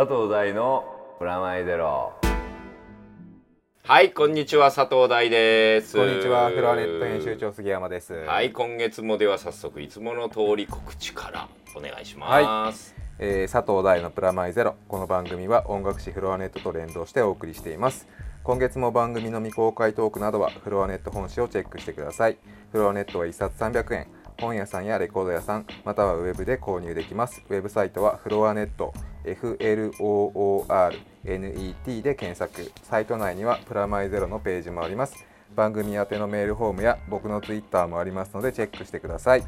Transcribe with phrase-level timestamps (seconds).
[0.00, 0.82] 佐藤大の
[1.18, 2.14] プラマイゼロ
[3.84, 5.94] はい、こんにちは、佐藤大です。
[5.94, 8.14] こんにちは、フロアネット編集長杉山です。
[8.14, 12.94] はい、今月もでは早速いつもの通り告知からお願いします。
[13.18, 14.74] えー佐藤大のプラマイゼロ。
[14.88, 18.08] この番組は音楽誌フロアネットと連動してお送りしています。
[18.42, 22.38] 今月も番組の未公開トークなどはフロアネット本誌をチェックしてください。
[22.72, 24.06] フロアネットは1冊300円。
[24.40, 27.42] 本屋さんやレコード屋さん、またはウェブで購入できます。
[27.50, 28.94] ウェブサイトはフロアネット、
[29.24, 29.92] FLOORNET
[32.02, 32.72] で検索。
[32.82, 35.26] サイト内にはプラマイゼロのページもあります。
[35.54, 39.44] 番組宛てのメールフォームや僕のツイッターもありますのでチェックしてください。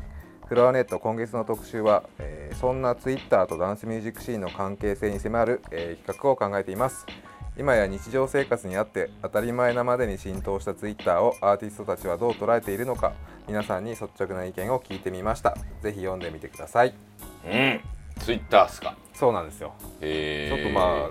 [0.46, 7.06] フロアネット今月の特集は、えーそんなツイッターとダンスミュージックシーンの関係性に迫る、えー企画を考えています
[7.58, 13.12] 今や日常生活にあって当たり前なまでに浸透したツイッターをアーティストたちはどう捉えているのか
[13.46, 15.56] 皆さんに率直な意見を聞いてみました。
[15.82, 16.94] ぜひ読んでみてください。
[17.44, 17.80] うん、
[18.20, 18.96] ツイッターっすか。
[19.12, 19.74] そうなんですよ。
[20.00, 21.10] えちょっとま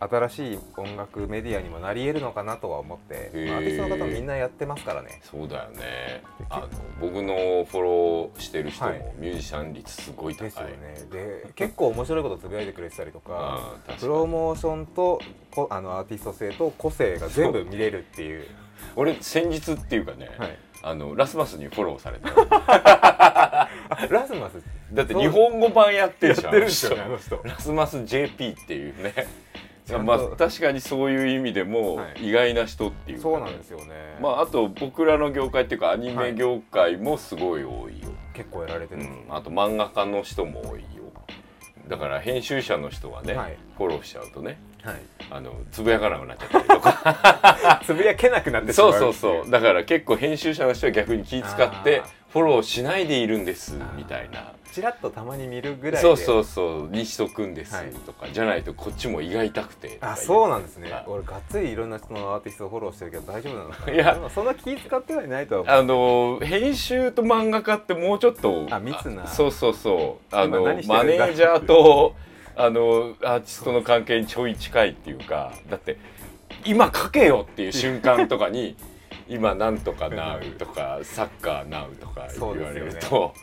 [0.00, 5.20] 新しい音楽メディアにもなり得るのかなとは思って、まあアーティストの方もみんなやってますからね。
[5.22, 6.22] そうだよね。
[6.50, 6.68] あの
[7.00, 9.12] 僕のフォローしてる人も、はい。
[9.18, 10.44] ミュージシャン率すごい高い。
[10.44, 10.74] ですよね。
[11.10, 18.46] で結構面白いことつぶやいてくれてたりとか プロモーションとこあのアーティスト性と個性が全部見れるっていう。
[18.96, 20.58] 俺先日っていうかね、はい。
[20.82, 22.28] あのラスマスにフォローされた。
[23.88, 24.60] あラスマス。
[24.92, 26.44] だって日本語版やってるじゃん。
[26.44, 27.40] やってるんですよねあの人。
[27.42, 29.14] ラスマス JP っていうね。
[30.04, 32.28] まあ確かにそういう意味でもはい。
[32.28, 33.34] 意外な人っていうかね。
[33.34, 39.02] そうなんですよね、まああと僕らの業界っていうかアニメはい業界もすごい多いよ、結構やられてる。
[39.02, 41.04] うん、あと漫画家の人も多いよ。
[41.88, 43.56] だから編集者の人はね、はい。
[43.76, 45.02] フォローしちゃうとねはい。
[45.30, 47.80] あのつぶやかなくなっちゃったりとか。
[47.84, 55.98] つぶやけなくなってしまそううっていそうそうだから結構編集者の人は逆に気使ってフォローしないでいるんですみたいなちらっとたまに見るぐらいで。
[55.98, 56.88] そうそうそう。
[56.88, 59.98] にしとくんですはいとか、じゃないとこっちも胃が痛くて。
[60.00, 60.90] あそうなんですね。
[60.90, 61.04] はい。
[61.06, 63.92] 俺がっつりいろんな人のアーティストをフォローしてるけど大丈夫なのかな。
[63.92, 64.30] いや。
[64.34, 69.28] そんな気使ってはいないとはあの編集と漫画家ってもうちょっとあ密な。
[69.28, 70.34] そうそうそう。
[70.34, 72.16] あのマネージャーと
[72.56, 75.98] あのアーティストの関係にちょい近いっていうかだって
[76.64, 78.76] 今書けよっていう瞬間とかに
[79.28, 83.34] 今なんとかなうとかサッカーなうとか言われるそと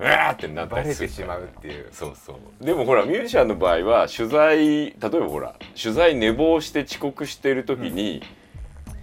[0.00, 1.88] うわーってなったバりするレてしまうっていう。
[1.92, 2.64] そうそう。
[2.64, 8.22] でもほらミュージシャンの場合は取材例えばほら取材寝坊して遅刻してる時に、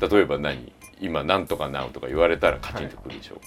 [0.01, 0.73] 例えば何？
[0.99, 3.39] 今なんとかなうとか言われたらカチンとくるでしょ、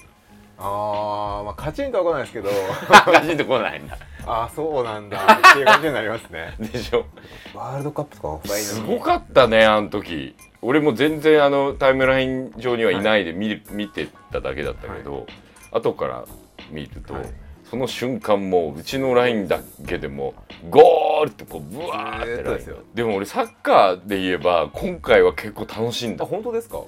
[0.59, 2.51] あーまあカチンとは来ないですけど。
[2.87, 3.99] カチンとこないんだ。
[4.27, 6.55] あーそうなんだっていう感じになりますね。
[6.73, 7.07] でしょ。
[7.53, 10.37] ワールドカップとかオフラインすごかったねあの時。
[10.63, 15.27] 俺も全然あのタイムライン上にはいないで見,、る見てただけだったけど、
[15.73, 16.25] 後から
[16.71, 17.25] 見ると、はい。
[17.65, 20.35] その瞬間もううちのラインだけでも
[20.71, 22.79] ゴールってこうブワーってラインですよ。
[22.95, 26.81] でも俺サッカーで言えば今回は結構楽しんあだ本当ですか？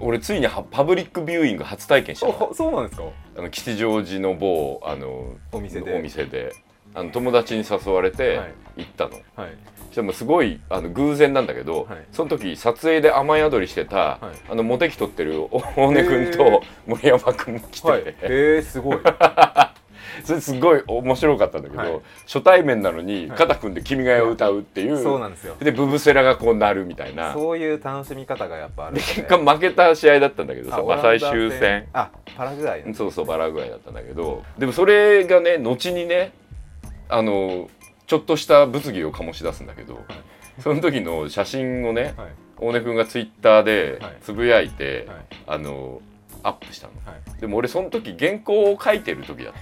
[0.00, 2.26] 俺ついにはパブリックビューイング初体験した。
[2.52, 3.04] そうなんですか？
[3.38, 5.96] あの吉祥寺の某あのお店で。
[5.96, 6.52] お店で
[6.94, 8.54] あの友達に誘われてはい。
[8.76, 9.56] 行ったの、はい。
[9.88, 12.04] そしたらもうすごいあの偶然なんだけど、はい。
[12.12, 14.50] その時撮影で雨宿りしてた、はい。
[14.50, 18.98] あのモテ期取ってるお 大根君と森山君来てえー、すごい。
[20.22, 22.00] それすごい面白かったんだけど、はい。
[22.26, 23.38] 初対面なのにはい。
[23.38, 25.56] 肩組んで「君が代」を歌うっていう、そうなんですよ。
[25.58, 27.32] でブブセラがこうなるみたいな。
[27.32, 31.88] そういう楽しみ方がやっぱある結果負けた試合だったんだけどさ最終戦。
[31.92, 34.42] あパラグアイのそうそうバラグアイだったんだけど。
[34.58, 36.32] でもそれがね後にね
[37.08, 37.68] あの
[38.06, 40.04] ちょっとした物議を醸し出すんだけど、
[40.60, 42.28] その時の写真をねはい。
[42.58, 44.16] 大根君がツイッターではい。
[44.22, 45.18] つぶやいて、はい。
[45.46, 46.00] あの
[46.42, 46.92] アップしたの。
[47.04, 47.40] はい。
[47.40, 49.52] でも俺その時原稿を書いてる時だっ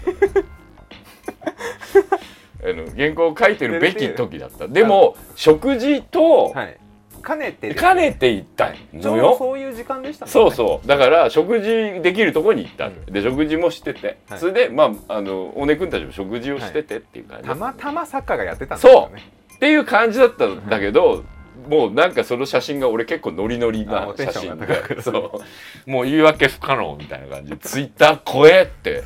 [2.60, 2.69] た。
[2.69, 4.69] の あの原稿を書いてるべき時だった。
[4.69, 6.78] でも食事とはい
[7.24, 8.12] 兼ねて兼ね。
[8.12, 10.30] て行ったのよ、そういう時間でしたね。
[10.30, 10.86] そうそう。
[10.86, 13.04] だから食事できるとこに行ったん。
[13.06, 14.38] で食事もしてて、はい。
[14.38, 19.22] それでまああのおねくんたちも食事をしててっていう感じだたまたまサッカーがやってたんですよね。
[19.54, 21.24] っていう感じだったんだけど、
[21.69, 25.00] もうなんかその写真が俺結構ノリノリな写真で。
[25.00, 25.40] そ
[25.86, 25.90] う。
[25.90, 29.04] もう言い訳不可能みたいな感じでツイッター超えって。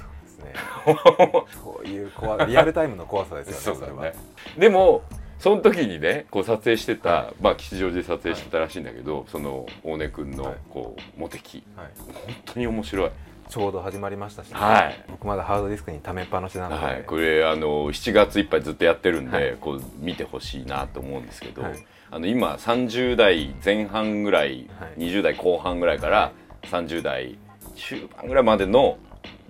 [1.53, 4.15] そういう怖リアルタイムの怖さですよね ね。
[4.57, 5.03] でも
[5.47, 10.55] その時にねこう撮影してた、まあ吉祥寺で撮影してたらしいんだけど、その大根くんのはい。
[10.69, 11.63] こうモテ期。
[11.77, 11.87] はい。
[11.97, 13.11] 本当に面白い。
[13.49, 14.57] ちょうど始まりましたしね。
[14.57, 15.05] はい。
[15.09, 16.85] 僕まだハードディスクに溜めっぱなしなので。
[16.85, 19.57] はい、これあの7月いっぱいずっとやってるんで、はい。
[19.61, 21.87] こう見てほしいなと思うんですけど、はい。
[22.11, 25.01] あの今30代前半ぐらい、はい。
[25.01, 26.33] 20代後半ぐらいから
[26.65, 27.39] 30代
[27.77, 28.99] 中盤ぐらいまでの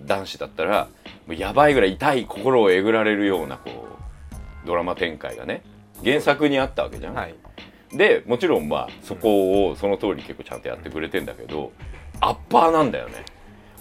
[0.03, 0.89] 男子だったら
[1.25, 3.87] もうやばいぐらい痛い心をえぐられるようなこ
[4.63, 5.63] うドラマ展開がね
[6.03, 7.35] 原作にあったわけじゃん、はい。
[7.91, 11.71] でもちろんまあそこをその通り結構ちゃんとやってくれてんだけど
[12.19, 13.23] アッパーなんだよね。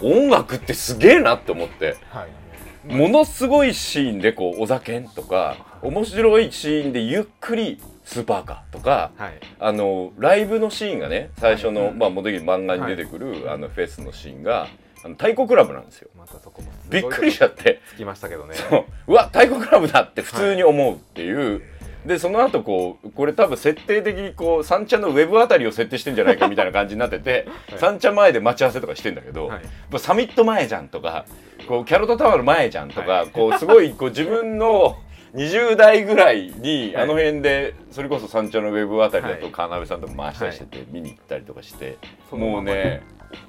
[0.00, 1.96] 音楽ってすげえなって思って。
[2.10, 2.94] はい。
[2.94, 9.40] ものすごいシーンでこうお酒とか面白いシーンでゆっくりスーパーカーとかはい。
[9.58, 11.94] あのライブのシーンがね最初の、はい。
[11.94, 14.68] まあ、モデル漫画に出てくる、あのフェスのシーンが
[15.02, 16.08] あの太鼓クラブなんですよ。
[16.16, 17.80] またそこもすびっくりしちゃって。
[17.88, 18.54] つきましたけどね。
[18.54, 18.84] そう。
[19.08, 21.62] うわ太鼓クラブだって普通に思うっていう、
[22.06, 27.78] でその後こうこれ多分設定的にこう三茶のウェブあたりを設定してんじゃないかみたいな感じになってて、はい。
[27.78, 29.98] 三茶前で待ち合わせとかしてんだけど、はい。
[29.98, 31.26] サミット前じゃんとか
[31.68, 33.28] こうキャロットタワーの前じゃんとか、はい。
[33.28, 34.98] こうすごいこう自分の
[35.34, 37.04] 20代ぐらいにはい。
[37.04, 39.52] あの辺でそれこそ三茶のウェブあたりだとはい。
[39.52, 41.98] 川辺さんとも回したりしてて見に行ったりとかして、
[42.30, 43.02] もうね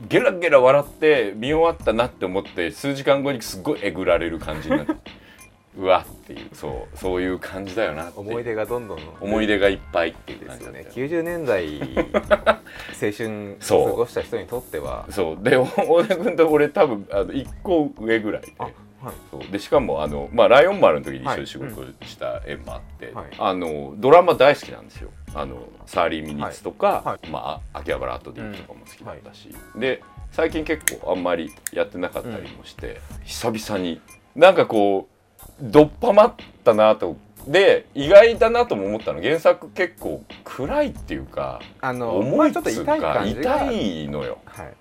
[0.10, 4.96] ゲラゲラ笑って見終わったなって思って数時間後にすっごいえぐられる感じになって
[5.78, 8.20] うわっていうそうそういう感じだよなって。
[8.20, 11.08] 思い出がどんどん思い出がいっぱいっていうですよね感じだったよ。
[11.08, 11.82] 90年代
[13.00, 15.06] 青春そう過ごした人にとっては。
[15.12, 15.44] そう。
[15.44, 18.54] で大根君と俺多分あの1個上ぐらいで。
[18.58, 18.74] あはい。
[19.30, 19.52] そう。
[19.52, 23.26] でしかもあの、まあ、ライオン丸の時に一緒に仕事した縁もあって、はい。
[23.38, 25.12] あのドラマ大好きなんですよ。
[25.36, 30.02] あのサーリーミニッツとか、はまあ、秋葉原アットディープとかも好きだったし、で
[30.32, 34.02] 最近結構あんまりやってなかったりもして、久々に
[34.36, 35.17] なんかこう
[35.62, 36.34] どっぱまっ
[36.64, 37.18] たなと。
[37.48, 39.22] で意外だなとも思ったの。
[39.22, 44.40] 原作結構暗いっていうかあのま重いっあちょっと痛いつうか感じが痛いのよ。
[44.46, 44.74] はい。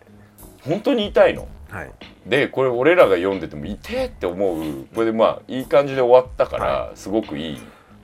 [0.63, 1.47] 本当に痛いの。
[1.71, 1.91] はい。
[2.27, 4.87] でこれ俺らが読んでても痛えって思う。
[4.95, 7.61] これでまあいい感じで終わったから、はすごくいい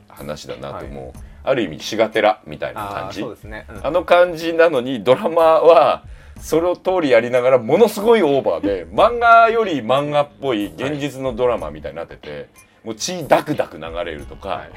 [0.09, 3.87] 話だなと思う、ある意味シガテラみたいなああ感じそうですね、うん。
[3.87, 6.05] あの感じなのにドラマは
[6.43, 12.49] その通りやりながらものすごいオーバーで 漫画より漫画っぽい現実のドラマみたいになってて、
[12.85, 14.71] もう血ダクダク流れるとか、はい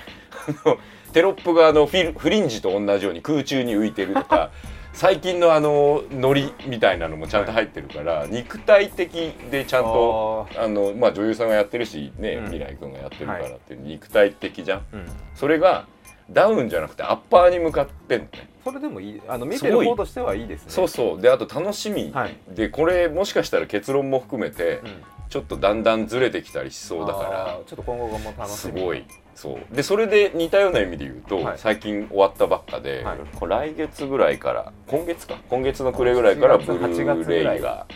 [1.11, 4.51] テロップがあのフィルフリンジと同じように空中に浮いてるとか
[4.91, 12.43] 最近のあのノリみたいなのもちゃんと入ってるから、肉体的でちゃんとあの、まあ、女優さんがやってるしね、うん。
[12.45, 14.81] 未来君がやってるからはいっていう肉体的じゃん。
[14.93, 15.05] うん。
[15.33, 15.85] それが
[16.29, 18.49] ダウンじゃなくてアッパーに向かってんのね。
[18.63, 20.71] それでもいいあの見てる方としてはいいですね。
[20.71, 21.21] そうそう。
[21.21, 22.35] であと楽しみ、はい。
[22.49, 25.03] でこれもしかしたら結論も含めて、うん。
[25.27, 28.55] ちょっとだんだんずれてきたりしそうだかあーちょっと今後も楽らしみ。
[28.55, 29.03] すごい。
[29.33, 29.75] そう。
[29.75, 31.57] でそれで似たような意味で言うと、はい。
[31.57, 33.17] 最近終わったばっかで、はい。
[33.35, 35.35] これ来月ぐらいから今月か。
[35.49, 37.87] 今月の暮れぐらいからブ7月ルーレイが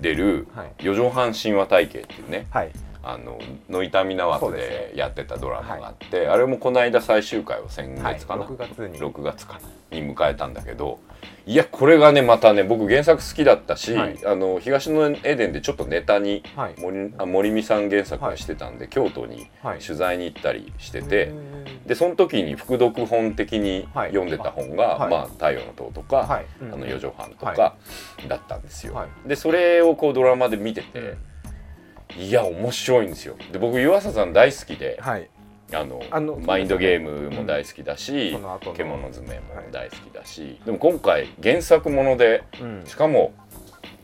[0.00, 2.46] 出るはい「四畳半神話体系」っていうね。
[2.50, 2.70] はい
[3.04, 8.98] あのノイタミナ枠そうでやってたドラマがあって、あれもこの間最終回を先はい月かな、6月に。
[8.98, 9.60] 6月か
[9.90, 10.98] に迎えたんだけど
[11.46, 14.18] いやこれがねまたね僕原作好きだったし、はい。
[14.26, 16.74] あの東のエデンでちょっとネタにはい。
[16.78, 19.78] 森あ森美さん原作がしてたんで、京都にはい。
[19.78, 21.88] 取材に行ったりしてへて、ー。
[21.88, 24.10] でその時に副読本的にはい。
[24.10, 25.10] 読んでた本が「はい。
[25.10, 26.46] まあ、太陽の塔」とか、はい。
[26.60, 27.76] あの四畳半とはか
[28.26, 28.94] だったんですよ。
[28.94, 31.14] はでそれをこうドラマで見てて、
[32.16, 33.36] いや面白いんですよ。
[33.52, 35.28] で僕湯浅さん大好きで、はい。
[35.72, 38.32] あのあのマインドゲームも大好きだし、
[38.76, 42.82] 獣詰めも大好きだし、でも今回原作ものでうん。
[42.86, 43.32] しかも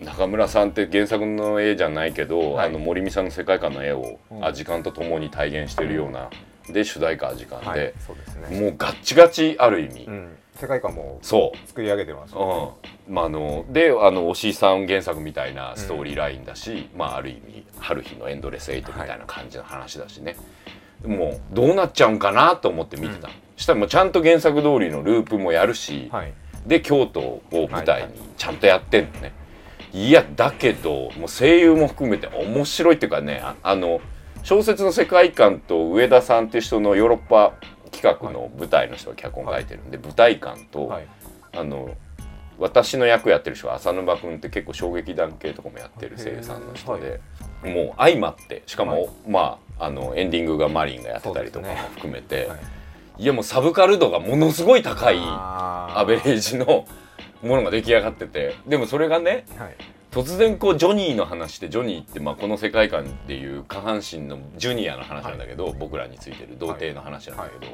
[0.00, 2.68] 中村さんって原作の絵じゃないけど、はい。
[2.68, 4.44] あの森美さんの世界観の絵を、うん。
[4.44, 6.30] あ時間とともに体現してるような、
[6.68, 7.78] で主題歌は時間はい。
[7.78, 8.60] で、そうですね。
[8.60, 11.68] もうガッチガチある意味、うん世界観もそう。
[11.68, 13.14] 作り上げてますうん。
[13.14, 20.36] まあ、あのであの押井さん原作みたいなストーリーラインだし、まあ、ある意味春日のエンドレスエイトみたいな感じの話だしね、
[21.04, 23.34] もうどうなっちゃうんかなと思って見てた、うん。
[23.56, 26.32] したらもうちゃんと原作通りのループもやるし、はい。
[26.66, 29.32] で京都を舞はいはい台にちゃんとやってんのね、
[29.92, 34.00] いやだけどもう声優も含めて面白いっていうかねああの
[34.42, 37.54] 小説の世界観と上田さんっていう人のヨーロッパ
[37.90, 41.06] 企画の舞台の人が脚本書いてるんで、舞台感と、はい。
[41.52, 41.96] あの
[42.58, 47.20] 私の役やってる人は浅沼君って結構衝撃団系とかもやってる声優さんの人で、
[47.64, 49.08] もう相まってしかも、はい。
[49.26, 52.60] まああのエンディングがマリンがやってたりとかも含めて、はい。
[53.22, 56.86] い、やもうサブカル度がものすごい高いアベレージの
[57.42, 59.76] ものが出来上がっててでもそれがねはい
[60.10, 67.72] 突然こうジョニーの話でジョニーってまあこの世界観っていう下半身のジュニアの話なんだけど、僕らについてる童貞の話なんだけど、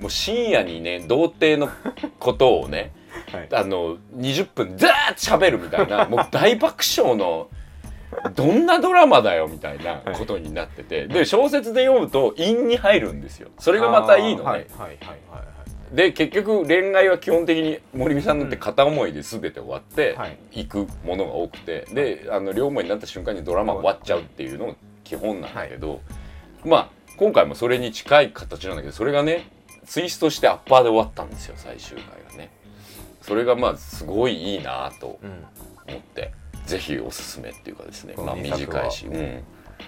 [0.00, 1.70] もう深夜にね童貞の
[2.18, 2.92] ことをね
[3.32, 3.48] はい。
[3.52, 7.48] あの20分ザーッと喋るみたいな もう大爆笑の
[8.34, 13.48] どんなドラマだよみたいなことになってて、で小説で読むと陰に入るんですよ。
[13.58, 14.44] それがまたいいのね。
[14.44, 14.98] あーはいはいはい
[15.30, 15.53] はい
[15.92, 20.38] で結局恋愛は基本的に森美さんのって片思いで全て終わってはい。
[20.52, 26.00] いくものが多くて、であの両思いになった瞬間にドラマ終わっちゃうっていうのが基本なんだけど、
[26.64, 29.48] まあ今回もそれに近い形なんだけどそれがね
[29.84, 32.50] ツイストしてアッパーで終わったんですよ最終回がね。
[33.20, 35.30] それがまあすごいいいなとうん
[35.86, 36.32] 思って
[36.66, 38.14] ぜひおすすめっていうかですね。
[38.16, 39.42] まあ短いし、うん、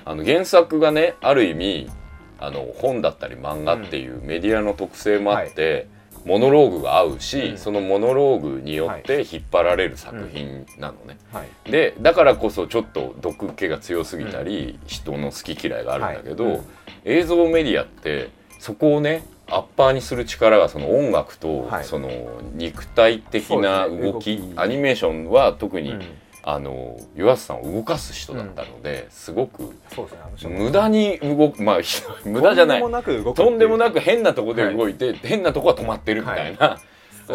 [0.04, 1.90] あの原作がねある意味
[2.38, 5.88] あの本だったり漫画っていうメディアの特性もあって、
[6.24, 7.58] モノローグが合うし、うん。
[7.58, 11.70] そのモノローグによって引っ張られる作品なのね、はい。
[11.70, 16.56] でだからこそちょっと毒気が強すぎたり、人の好き嫌いがあるんだけど、はい。
[16.56, 16.64] うん。
[17.04, 21.84] 映像メディアってそこをねアッパーにする力がその音楽と、はい。
[21.84, 22.10] その
[22.54, 24.42] 肉体的な動き。
[24.56, 26.02] アニメーションは特に、うん
[26.48, 32.80] あの湯浅さんを動かす人だったので、すごくそうですねあの人無駄に動くまあひ無駄じゃない。
[32.80, 36.78] とんでもなく変なとこで動いて、変なとこは止まってるみたいな、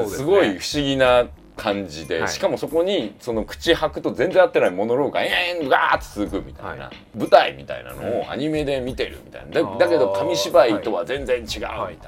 [0.08, 0.24] すね。
[0.24, 1.28] ごい不思議な
[1.58, 2.30] 感じで、はい。
[2.30, 9.62] しかもそこにその口吐くと全然合ってないモノローグがえーんガーッと続くみたいな、は舞台みたいなのをアニメで見てるみたいな。
[9.62, 11.68] だだけど紙芝居とは全然違うみたいな。
[11.90, 12.00] はい。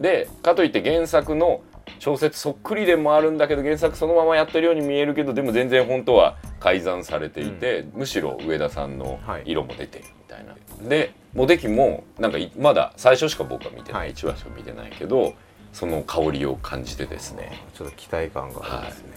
[0.00, 1.60] でかといって原作の
[1.98, 10.54] 小説そっくりでもあるんだけど原作そのままやってるように見えるけどでも全然本当は改ざんされていて、むしろ上田さんの色も出てるみたいな。
[10.88, 14.14] でモデキもなんかいまだ最初しか僕は見てない、はい。
[14.14, 15.34] 1話しか見てないけど
[15.72, 17.60] その香りを感じてですね。
[17.74, 19.08] ちょっと期待感がありますね、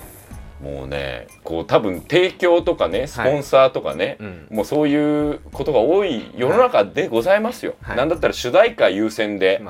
[0.61, 4.47] もうねこう多分提供とかねスポンサーとかね、うん。
[4.49, 7.75] もうそういうことが多い世の中でございますよ。
[7.81, 7.97] はい。
[7.97, 9.61] なんだったら主題歌優先で、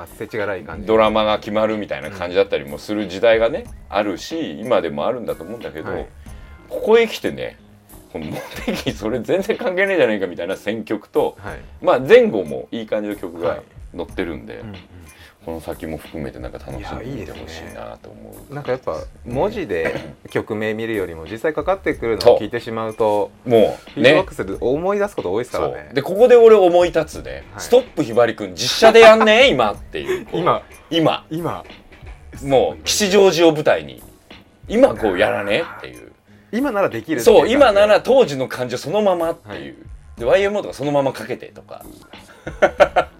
[0.85, 6.07] ドラマが決まるみたいな感じだったりもする時代がね、あるし今でもあるんだと思うんだけど、はい。
[6.69, 7.57] ここへ来てね
[8.11, 13.61] このモテキそれ全然関係ねえじゃないかみたいな選曲と、はい、まあ、前後もいい感じの曲がはい。
[13.95, 14.75] 載ってるんで、うん
[15.47, 18.53] この先も含めてなんか楽しんでてほしいなと思う。
[18.53, 19.95] なんかやっぱ文字で
[20.29, 23.77] 曲名見るよりも実際かかってくるのを聞いてしまうともうね。
[23.93, 25.91] フィードバックする思い出すこと多いですからね。
[25.93, 27.61] でここで俺思い立つね、はい。
[27.61, 30.27] ストップひばりくん実写でやんねえ今っていう。
[30.33, 30.63] 今。
[30.89, 31.25] 今。
[31.29, 31.63] 今。
[32.43, 34.03] もう吉祥寺を舞台に。
[34.67, 36.11] 今こうやらねっていう。
[36.51, 39.77] 今ならできるそう今なら当時の感情そのままっていう、
[40.17, 41.85] で YMO とかそのままかけてとか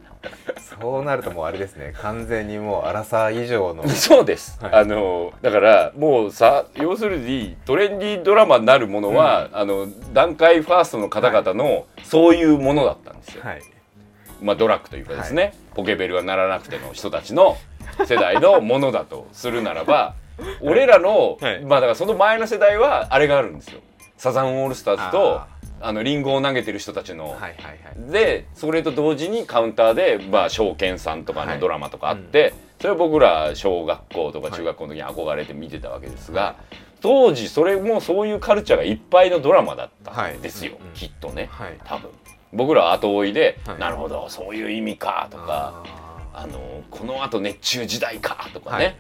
[0.82, 1.94] そうなるともうあれですね。
[2.02, 3.88] 完全にもう荒さ以上の。
[3.90, 4.74] そうです、はい。
[4.74, 13.62] あのだからもうさ要するにトレンディードラマになるものは、あの段階ファーストの方々のそういうものだったんですよ、はい。
[14.42, 17.58] まあ、ドラッグというかですね、ポケベルはならなくての人たちの
[18.06, 20.14] 世代のものだとするならば
[20.62, 21.66] 俺らの、はい。
[21.66, 23.80] まあだからその前の世代はあれがあるんですよ。
[24.18, 25.42] サザンオールスターズと
[25.82, 27.54] ああのリンゴを投げてる人たちの、はいはい
[28.00, 28.12] はい。
[28.12, 31.56] でそれと同時にカウンターで、まあ、証券さんとかはい。
[31.56, 34.58] のドラマとかあって、それを僕ら小学校とかはい。
[34.58, 36.56] 中学校の時に憧れて見てたわけですが、
[37.02, 40.82] 当時それもそういうカルチャーがいっぱいのドラマだったんですよ、はい。
[40.82, 41.78] うんうんきっとね、はい。
[41.84, 42.10] 多分。
[42.54, 43.80] 僕らは後追いで、はい。
[43.80, 45.84] なるほどそういう意味かとか
[46.38, 48.98] ああのこのあと熱中時代かとーかね、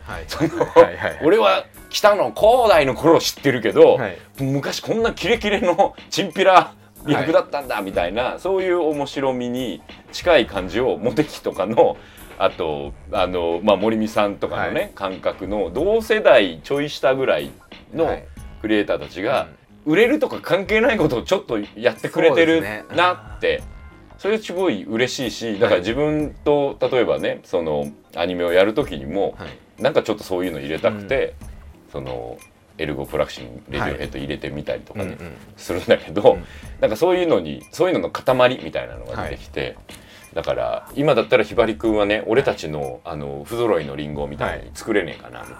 [1.23, 4.17] 俺は北の広大の頃を知ってるけど、はい。
[4.39, 6.73] 昔こんなキレキレのチンピラ
[7.07, 11.97] 役だったんだみたいな、そういう面白みに近い感じをモテキとかの
[12.39, 14.91] あとあの、まあ、森美さんとかのね、はい。
[14.95, 17.51] 感覚の同世代ちょい下ぐらい
[17.93, 18.27] のはい。
[18.61, 19.47] クリエイターたちが、
[19.85, 22.63] 売れるとか関係ないことをちょっとやってくれてる
[22.95, 23.61] なって。
[24.17, 29.81] それすごい嬉しいしだから自分と例えばねそのアニメをやる時にも、はい。
[29.81, 31.35] なんかちょっとそういうの入れたくて、
[31.91, 32.37] その
[32.77, 35.33] エルゴプラクシンレディオヘッド入れてみたりとかね、うんうん。
[35.55, 36.43] するんだけど、うん。
[36.81, 39.77] なんかそういうのにそういうのの塊みたいなのが出てきて、
[40.33, 45.55] だから今だったらひばりくんはね俺たちのあの不揃いのリンゴみたいに作れねえかなみたい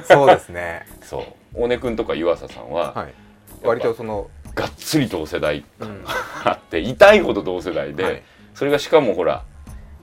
[0.00, 0.86] な、そうですね。
[1.02, 1.24] そう。
[1.54, 3.14] 大根くんとか湯浅さんは、はい。
[3.62, 6.04] 割とそのがっつり同世代うん。
[6.44, 8.22] あって痛いほど同世代で、はい。
[8.54, 9.44] それがしかもほら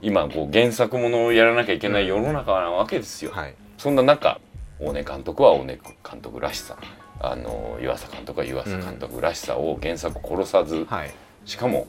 [0.00, 3.32] 今こう原作ものをやらなきゃいけない世の中なわけですよ。
[3.32, 3.54] はい。
[3.78, 4.40] そんな中
[4.78, 5.78] 大根監督は大根
[6.08, 6.76] 監督らしさ
[7.20, 11.10] あの湯浅監督は湯浅監督らしさを原作殺さず、はい。
[11.44, 11.86] しかも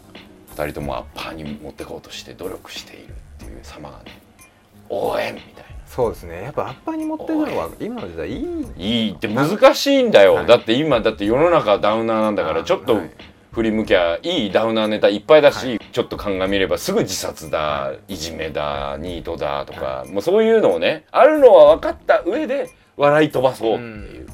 [0.56, 4.20] 2人ともアッパーに持ってこうとして努力しているっていう様がね
[4.90, 5.73] 応援みたいな。
[5.94, 6.44] そうですね。
[6.44, 8.46] やっぱアッパーに持ってるのは今の時代い
[8.78, 10.48] いいいって難しいんだよ、はい。
[10.48, 13.12] だって今だって世の中ダウナーなんだからちょっとはい。
[13.52, 18.18] 振り向きゃいいダウナーネタいっぱいだし、ちょっと鑑みればすぐ自殺だい。
[18.18, 24.28] じめだニートだとか、もうそういうのをねあるのは分かった上で笑い飛ばそうっていう、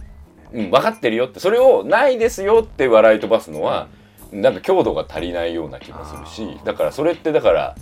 [0.54, 0.72] うん。
[0.72, 1.42] 分かってるよって。
[1.42, 3.90] それをないですよって笑い飛ばすのは、
[4.32, 7.76] なんか強度が足りないような気もするしだからそれってだから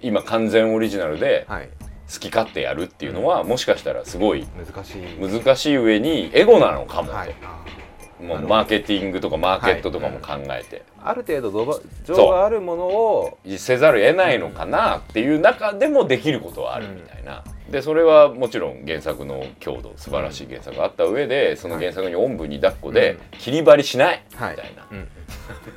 [0.00, 1.68] 今完全オリジナルではい
[2.12, 5.40] 好き勝手やるっていうのは、もしかしたらすごい難しい。
[5.42, 7.34] 難しい上にエゴなのかもと、はい。
[8.22, 11.82] もうマーケティングとかマーケットとかも考えて、ある程度土
[12.14, 24.54] 情があるものをせざるを得ないのかなっていう中でもできることはあるみたいな、でそれはもちろん原作の強度素晴らしい原作があった上でその原作におんぶに抱っこで切り張りしないみたはい。
[24.54, 25.08] いな、うん。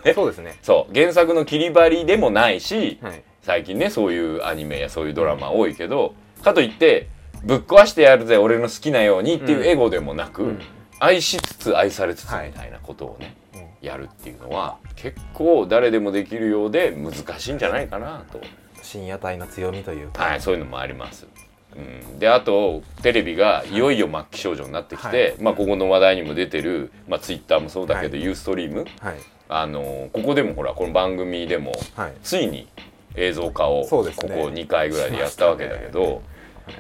[0.04, 0.58] え そうですね。
[0.62, 0.94] そう。
[0.94, 3.24] 原作の切り張りでもないし、はい。
[3.42, 6.14] 最近ねそういうアニメやそういうドラマ多いけど
[6.46, 7.10] かといって
[7.44, 10.62] ぶっ壊してやるぜ俺の好きなようにっていうエゴでもなく、うん。
[11.00, 13.88] 愛しつつ愛されつつみはいたいなことをね、うん。
[13.88, 18.40] やるっていうのは結構誰でもできるようで難しいんじゃないかなと、
[18.82, 20.24] 深夜帯の強みというか。
[20.24, 21.28] はい、そういうのもあります。
[21.76, 21.80] う
[22.16, 23.78] ん、であとテレビがい。
[23.78, 25.36] よいよ末期症状になってきて、はい。
[25.42, 28.86] まあ、ここの話題にも出てる、まあ、ツイッターもそうだけど、はユーストリーム。
[29.02, 29.16] はい。
[29.48, 32.14] あのここでもほらこの番組でもはい。
[32.24, 32.68] ついに
[33.16, 34.36] 映像化をここそうですね。
[34.36, 36.24] 2回ぐらいでやったわけだけど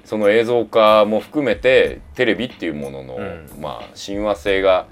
[0.03, 3.49] その映像化も含めてテレビっていうものの、うん。
[3.61, 4.87] まあ、親和性が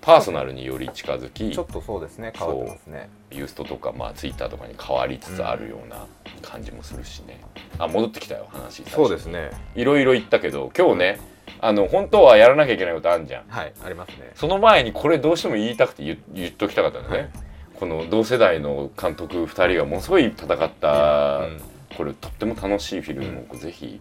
[0.00, 2.32] パーソナルにより近づきちょっとそうですね。
[2.34, 3.10] 変わってますね。
[3.30, 6.06] ユーストとか、まあ、ツイッターとかに変わりつつあるような
[6.40, 7.40] 感じもするしね、
[7.78, 9.50] あ戻ってきたよ話そうですね。
[9.74, 11.20] いろいろ言ったけど今日ね
[11.60, 13.44] あの本当はやらなきゃいけないことあるじゃん。
[13.48, 14.30] はいありますね。
[14.34, 17.30] その前にこれどうしても言いたくて言言っときたかったんだね、はい。
[17.74, 21.60] この同世代の監督2人がものすごい戦った、うん。
[21.96, 24.00] これとっても楽しいフィルムをぜひ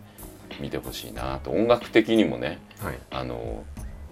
[0.60, 1.52] 見てほしいなと。
[1.52, 3.00] 音楽的にもねはい。
[3.12, 3.64] あの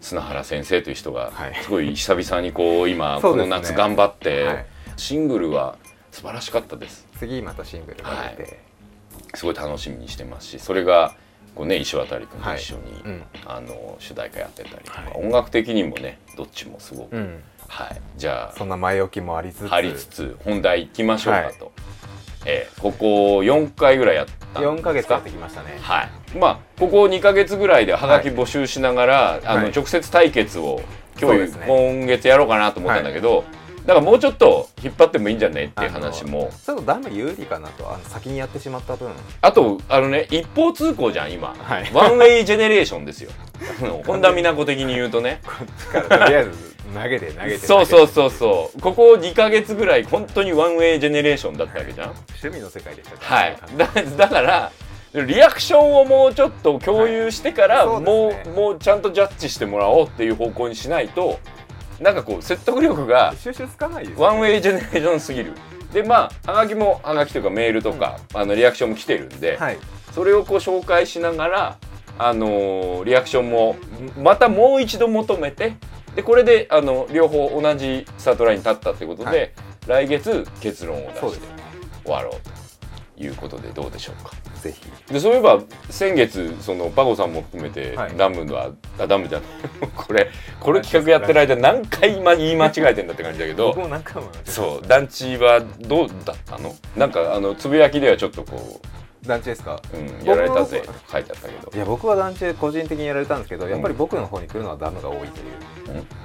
[0.02, 1.56] 砂原先生という人がはい。
[1.62, 4.66] すごい久々にこう今 この夏頑張って、はい。
[4.98, 5.78] シングルは
[6.12, 7.08] 素晴らしかったです。
[7.20, 8.60] 次またシングルが出て。
[9.34, 11.14] すごい楽しみにしてますしそれが
[11.56, 13.24] こうね石渡君と一緒に、うん。
[13.46, 15.14] あの主題歌やってたりとか、はい。
[15.16, 17.44] 音楽的にもねどっちもすごく、うん。
[17.68, 18.02] はい。
[18.18, 19.68] じゃあそんな前置きもありつつ。
[19.68, 21.54] 張りつつ本題行きましょうかはい。
[21.56, 21.72] と、
[22.46, 23.06] えーここ
[23.40, 25.78] 4回ぐらいやったんです4ヶ月かやってきましたね。
[25.82, 26.38] はい。
[26.38, 29.72] まあここ2ヶ月ぐらいでハガキ募集しながら、あのはい。
[29.72, 30.82] 直接対決を
[31.20, 31.66] 今日、ね。
[31.66, 33.44] 今月やろうかなと思ったんだけど、
[33.86, 36.50] だからもうちょっと引っ張ってもいいんじゃねっていう話も。
[36.66, 39.12] ちょっとダム有利かなとあの先にやってしまった分。
[39.42, 41.92] あとあのね一方通行じゃん今、はい。
[41.94, 43.32] ワンウェイジェネレーションですよ。
[44.06, 45.40] 本田美奈子的に言うとね。
[45.46, 48.82] こっちからとりあえず投げて投げてそうそううそうそう。
[48.82, 52.10] ここ2ヶ月ぐらい本当にワンウェイジェネレーションだったわけじゃん。
[52.42, 53.36] 趣味の世界でした。
[53.36, 53.58] はい。
[53.78, 54.72] だだから
[55.24, 61.40] リアクションをもうちょっと共有してから、はいもうもうちゃんとジャッジしてもらおうっていう方向にしないと
[62.00, 65.54] なんかこう説得力が収集つかないワンウェイジェネレーションすぎる。
[65.94, 69.78] でまあはがきもはがきというかメールとか、あのリアクションも来てるんで、はい。
[70.14, 71.78] それをこう紹介しながら、
[72.18, 73.76] あのーリアクションも
[74.22, 75.76] またもう一度求めて
[76.16, 79.54] でこれであの両方同じスタートラインに立ったってことで、
[79.88, 81.48] 来月結論を出して
[82.04, 82.55] 終わろうと
[83.18, 84.32] いうことでどうでしょうか？
[84.62, 85.14] ぜひ。
[85.14, 88.18] でそういえば先月そのパゴさんも含めて、はい。
[88.18, 89.50] ダムのはあダムじゃない。
[89.96, 96.76] これこれ企画やってる間何回今言い間違えてんだって感じだけど僕も何回もそう団地はどうだったの？
[96.96, 98.82] なんかあのつぶやきではちょっとこ
[99.26, 99.82] 団地ですか？
[99.94, 101.72] う、うん、やられたぜと書いてあったけど。
[101.74, 105.28] いや僕は団地で個人的にやられたんですけどやっぱり僕の方に来るのはダムが多いという、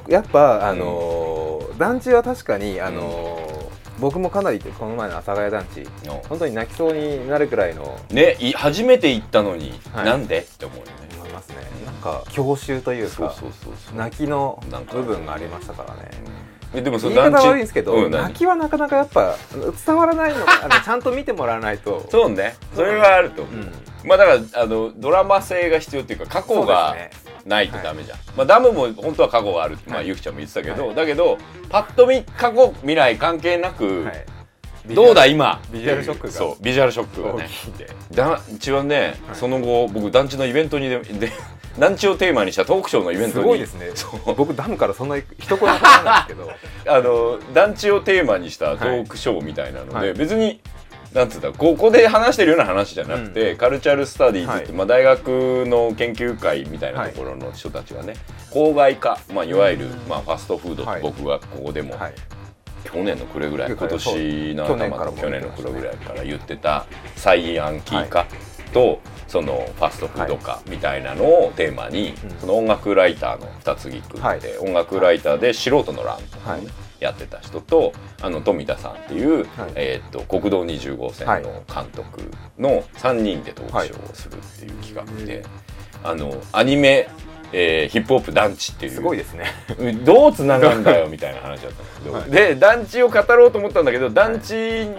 [0.09, 10.05] やっぱあのー団地は確かにあのー僕もかなりこの前の阿佐ヶ谷団地の本当に泣きそうになるくらいのねい初めて行ったのに、はい。
[10.05, 10.39] なんで？
[10.39, 10.93] って思うよね。
[11.17, 11.57] 思いますね。
[11.85, 13.35] なんか郷愁というか
[13.95, 16.83] 泣きの部分がありましたからね。
[16.83, 18.23] でもそ言い方の団地悪いんですけど、うん何？
[18.23, 19.37] 泣きはなかなかやっぱ
[19.87, 22.07] 伝わらないのあのちゃんと見てもらわないと。
[22.11, 22.55] そうね。
[22.75, 23.73] それはあると思う、うん。
[24.09, 27.11] まあだからあのドラマ性が必要っていうか過去がね
[27.47, 34.27] ないとダメじゃん、まあ、ダムも本当は過去があるって、まあ、はいゆきちゃんも言ってたけど、はだけどパッと見過去未来関係なく、はい。
[34.95, 35.61] どうだ今？
[35.73, 36.33] ビジュアルショックが。
[36.33, 37.45] そうビジュアルショックがね。
[37.45, 37.91] 大きいんで。
[38.13, 39.37] 団地はね、はい。
[39.37, 41.31] その後僕団地のイベントにでで
[41.79, 43.91] 団地をテーマにしたトークショーのイベントすにごいですね。
[44.37, 45.87] 僕ダムからそんな一言もないで
[46.23, 46.51] すけど。
[46.89, 50.15] あの団地をテーマにしたトークショーみたいなので、はい。
[50.15, 50.61] 別に
[51.15, 54.73] なんつうんだここで話してるような話じゃなくて、カルチャルスタディーズって、はい。
[54.77, 58.15] まあ、大学の研究会みたいなところの人たちがね、
[58.53, 61.03] 郊外化、まあ、いわゆる、まあ、ファストフードってはい。
[61.03, 62.15] 僕がここでも、はい。
[62.85, 68.27] 去年の暮れぐらい今年の頭と去年の暮れぐらいから言ってた再ヤンキー化
[68.73, 72.39] と、そのファストフード化みたいなのをテーマに、うん。
[72.39, 74.41] その音楽ライターの二つぎくって、はい。
[74.61, 79.73] 音楽ライターで素人の欄とかもね、はいやってた人とあの富田さんっていう、はい。
[79.75, 85.45] えー、と国道20号線の監督の3人でトークショーをするっていう企画で、
[86.05, 87.09] あのアニメ、
[87.53, 89.47] えーヒップホップ団地っていうすごいですね。
[90.05, 92.31] どうつながるんだよみたいな話だったんですけど、はい。
[92.31, 94.53] で団地を語ろうと思ったんだけど団地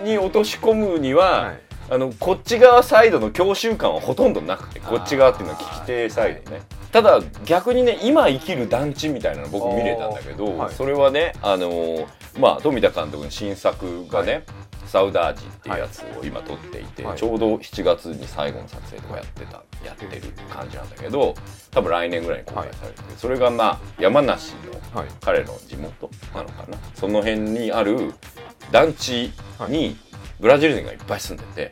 [0.03, 1.59] に落とし込むには、はい。
[1.91, 6.61] あのこっち側サイドの教習感はほとんどなくてこっち側っていうのは聞き手サイドね、
[6.91, 10.73] ただ逆にね今生きる団地みたいなの僕見れたんだけど、はい。
[10.73, 12.08] それはねあのー
[12.39, 14.45] まあ富田監督の新作がね、
[14.86, 17.17] サウダージっていうやつを今撮っていて、はい。
[17.17, 21.36] ちょうど7月に最後の撮影とかやってたやってる感じなんだけど
[21.71, 24.54] 多分来年ぐらいに公開されてて、それがまあ山梨
[24.93, 25.10] のはい。
[25.21, 26.77] 彼の地元なのかな。
[26.95, 28.13] その辺にある
[28.71, 29.32] 団地
[29.67, 29.97] に
[30.41, 31.71] ブラジル人がいっぱい住んで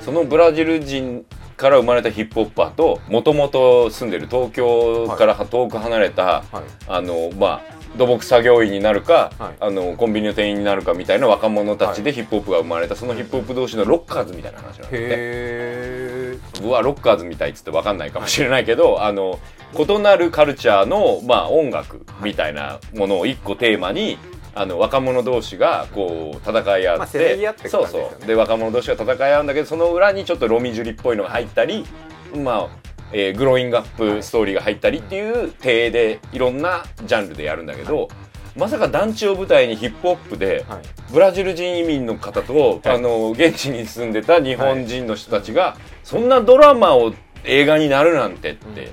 [0.00, 6.62] そのブラジル人から生まれたヒップホッパーともともと住んでる東京から遠く離れた、はい。
[6.86, 9.56] あのまあ土木作業員になるか、はい。
[9.58, 19.40] あのコンビニの店員になるかみたいな若者たちでヒップホップが生まれたそのヒップホップ同士のロッカーズみたいな話なんだってへえうわロッカーズみたいっつって分かんないかもしれないけどあの
[19.76, 24.18] 異なるカルチャーの、まあ、音楽みたいなものを一個テーマに
[24.58, 28.26] あの若者同士がこう戦い合って、まあってくそうそう。
[28.26, 31.86] で若者同士が戦い合うんだけどその裏にちょっとロミジュリっぽいのが入ったり
[32.34, 32.68] まあ、
[33.12, 38.08] えーグローイングアップストーリーが入ったりっていう体でいろんなジャンルでやるんだけど、
[38.56, 40.82] まさか団地を舞台にヒップホップで、はい。
[41.12, 42.96] ブラジル人移民の方と、はい。
[42.96, 48.90] あの現地に住んでた日本人の人たちが、そんなドラマを映画になるなんてって、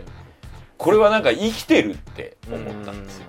[0.78, 3.25] これはなんか生きてるって思ったんですよ、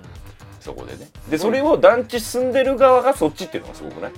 [0.67, 1.09] そこでね。
[1.29, 4.11] でそれを団地住んでる側がそっちっていうのがすごくない？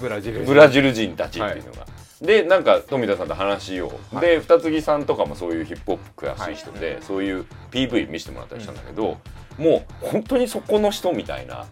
[0.00, 1.86] ブラジルブラジル人たちっていうのが。
[2.22, 4.26] でなんか富田さんと話を、はい。
[4.26, 9.18] で二木さんとかもそういうヒップホップ詳しい人で、そういう PV 見せてもらったりしたんだけど、
[9.58, 11.66] もう本当にそこの人みたいな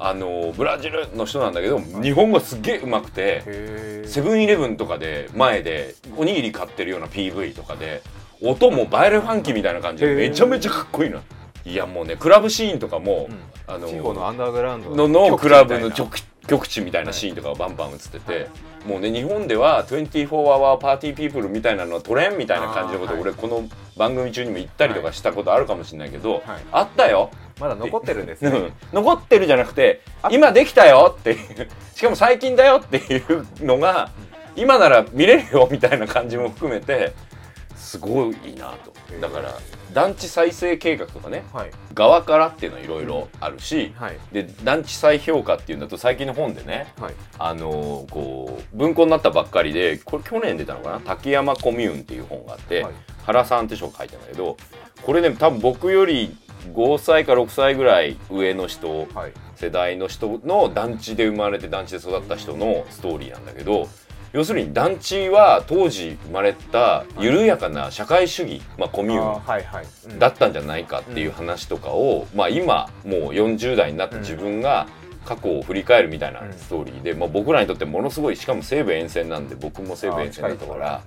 [0.00, 8.02] あのブラジルの人なんだけど日本語すっげえうまくてセブンイレブンとかで前でおにぎり買ってるような PV とかで
[8.42, 11.20] 音もバイルファンキーみたいな感じでめちゃめちゃかっこいいの。
[11.66, 13.28] いやもうねクラブシーンとかも、
[13.66, 18.48] あの地方のアンダーグラウンドののクラブの曲曲曲地みたいなシーンとかがバンバン映ってて、
[18.86, 26.42] もうね日本では24 hour パーティーピープルみたいなのはトレンみたいな感じのことあー俺この番組中にも言ったりとかしたことあるかもしれないけど、はい。
[26.70, 28.50] あったよ、まだ残ってるんですね。
[28.50, 28.72] うん。
[28.92, 34.10] 残ってるじゃなくて今できたよっていうしかも最近だよっていうのが
[34.56, 37.14] 今なら見れるよみたいな感じも含めて
[37.94, 38.92] すごいなと。
[39.20, 39.54] だから
[39.92, 41.70] 団地再生計画とかねはい。
[41.94, 44.18] 側からっていうのはいろいろあるし、はい。
[44.32, 47.14] で団地再評価っていうんだと最近の本でねはい。
[47.38, 51.00] あのーこう文庫になったばっかりでこれ去年出たのかな？
[51.00, 52.92] 竹山コミューンっていう本があって、はい。
[53.24, 54.56] 原さんって人が書いてるんだけど
[55.02, 56.36] これね多分僕より
[56.74, 59.32] 5歳か6歳ぐらい上の人はい。
[59.56, 63.88] 世代の人の団地で生まれて団地で育った人のストーリーなんだけど
[64.34, 74.88] 要するに団地は当時生まれた緩やかな社会主義、まあ、コミューンだったんじゃないかっていう話とかを、まあ、今もう40代になった自分が
[75.24, 76.52] 過去を振り返るみたいなうん。
[76.52, 81.02] ストーリーで、まあ、僕らにとってものすごいしかも西武沿線なんで僕も西武沿線だったから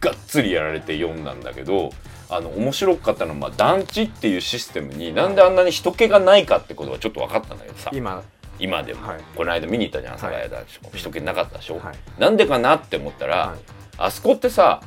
[0.00, 1.92] がっつりやられて読んだんだけど
[2.30, 7.90] あの面白かったのは、まあ、団地っていうシステムになんであんなに人気がないかってことはちょっと分かったんだけどさ。
[7.92, 8.22] 今
[8.58, 9.20] 今でも、はい。
[9.36, 12.20] この間見に行ったじゃん阿佐ヶ谷団地も人気なかったでしょ、はい。
[12.20, 13.58] なんでかなって思ったら、はい。
[13.98, 14.82] あそこってさ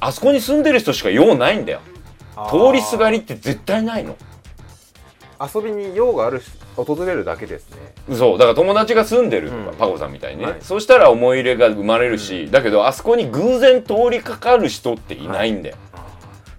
[0.00, 1.80] あそこに住んでる人しか用ないんだよ。
[2.50, 4.16] 通りすがりって絶対ないの。
[5.40, 7.76] 遊びに用があるし訪れるだけですね。
[8.16, 8.38] そう。
[8.38, 9.76] だから友達が住んでるとか、うん。
[9.76, 10.56] パコさんみたいにね、はい。
[10.60, 15.76] そしたら思い入れが生まれるし、だけどあそこに偶然通りかかる人っていないんだよ、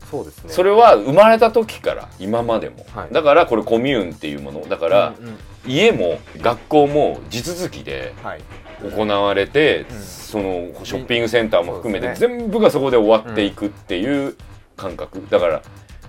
[0.10, 0.52] そうですね。
[0.52, 3.14] それは生まれた時から今までも、はい。
[3.14, 4.62] だからこれコミューンっていうもの。
[4.68, 8.42] だから、うんうん家も学校も地続きではい。
[8.84, 10.00] 行われて、うん。
[10.00, 14.36] そのショッピングセンターも含めて、全部がそこで終わっていくっていう
[14.76, 15.26] 感覚。
[15.30, 15.62] だから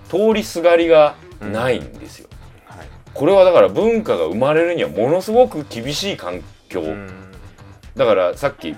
[0.07, 2.29] 通りすがりがないんですよ、
[2.65, 2.87] はい。
[3.13, 7.09] これはだから文化が生まれるにはものすごく厳しい環境、うん。
[7.95, 8.75] だからさっき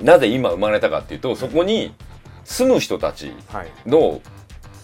[0.00, 1.94] なぜ今生まれたかっていうとそこに
[2.44, 3.70] 住む人たちはい。
[3.86, 4.20] の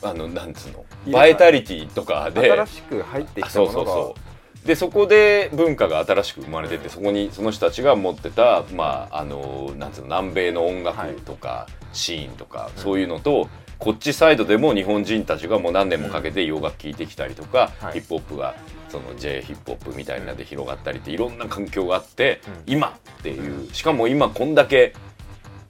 [0.02, 4.31] あのなんつうのバイタリティとかで新しく入ってきたものがそうそう
[4.64, 13.48] でそこで文化が新しく生まれてってそこにその人たちが持ってたまああのなんつうの南米の音楽とか、シーンとか、そういうのと
[13.78, 17.94] こっちサイドでも日本人たちがもう何年もかけて洋楽聴いてきたりとか、はい。
[17.94, 18.54] ヒップホップが
[18.88, 22.72] その J ヒップホップみたいなので広がったりっていろんな環境があって、うん。
[22.74, 24.94] 今っていうしかも今こんだけ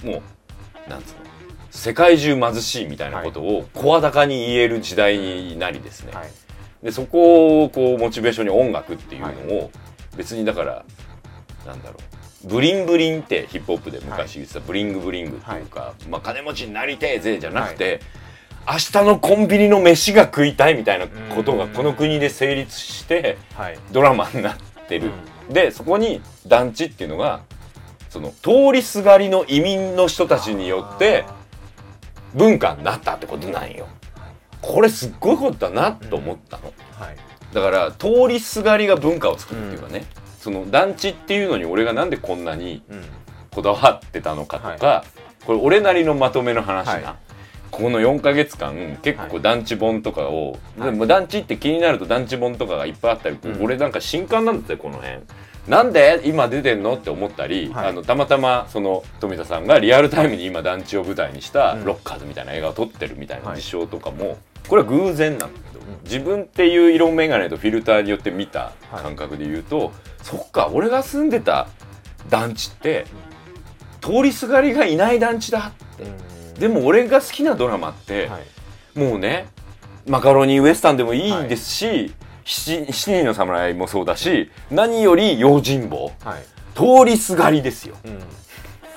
[0.05, 0.23] も
[0.87, 1.23] うなんつうの
[1.71, 6.42] 世界中貧しいみたいなことを声高に言える時代になりですね、はい
[6.83, 9.71] でそこをこうモチベーションに音楽っていうのを
[10.17, 10.85] 別にだから
[11.67, 12.49] なんだろう。
[12.49, 18.01] ブリンブリンってヒップホップで昔言ってたブリングブリングっていうか、まあ金持ちになりてえぜじゃなくて、
[18.67, 21.71] 明日のコンビニの飯が食いたいみたいなことがうん。
[21.71, 23.79] この国で成立してはい。
[23.93, 24.57] ドラマになっ
[24.89, 25.13] てる、
[25.51, 27.43] でそこに団地っていうのが
[28.11, 31.25] その通りすがりの移民の人たちによって
[32.35, 33.87] 文化になったってことなんよ。
[34.63, 37.17] これすっごいことだなと思ったの、はい。
[37.53, 40.07] だから通りすがりが文化を作るっていうかね、
[40.41, 43.05] その団地っていうのに俺がなんでこんなにうん。
[43.55, 45.05] こだわってたのかとか、
[45.45, 47.05] これ俺なりのまとめの話な、はい。
[47.71, 50.91] この4ヶ月間結構団地本とかを、はい。
[50.91, 53.63] でも団地って気になると団地本とかがいっぱいあったり、うん。
[53.63, 55.19] 俺なんか新刊なんだってこの辺。
[55.69, 57.87] なんで今出てんのって思ったり、はい。
[57.89, 61.85] あのたまたまその富田さんがリアルタイムに今団地を舞台にしたうん。
[61.85, 71.69] ロッカーズみたいな映画を撮ってるみたいなはい事象とかも、これは偶然なんだけど、自分っていう色眼鏡とフィルターによって見た感覚で言うと、そっか俺が住んでた
[72.29, 73.07] 団地って
[74.01, 76.55] 通りすがりがいない団地だうん。
[76.55, 78.99] でも俺が好きなドラマって、はい。
[78.99, 79.49] もうね
[80.07, 81.49] マカロニウエスタンでもいい。
[81.49, 86.13] ですし、七七人の侍もそうだし何より用心棒。
[86.25, 86.43] はい。
[86.75, 87.97] 通りすがりですよ。
[88.05, 88.19] うん。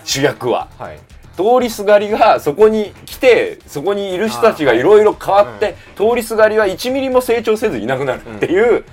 [0.03, 0.69] 主役は。
[0.77, 0.99] はい
[1.35, 8.85] 通りすがりがそこに来てそこにいる人たちがいろいろ変わって、通りすがりは1ミリも成長せずいなくなるっていう、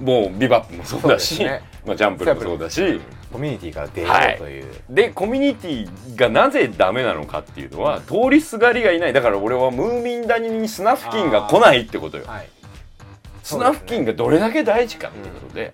[0.00, 1.62] もうビバップもそうだしね。
[1.86, 3.00] まあ、ジャンプルもそうだし。
[3.32, 4.38] コミュニティから出よはいう。
[4.38, 4.60] とい。
[4.60, 9.12] う、でコミュニティがなぜダメなのかっていうのは、通りすがりがいない。
[9.12, 12.24] だから俺はムーミン谷に砂付近が来ないってことよ。
[12.26, 12.48] はい。
[13.42, 15.72] 砂付近がどれだけ大事かってことで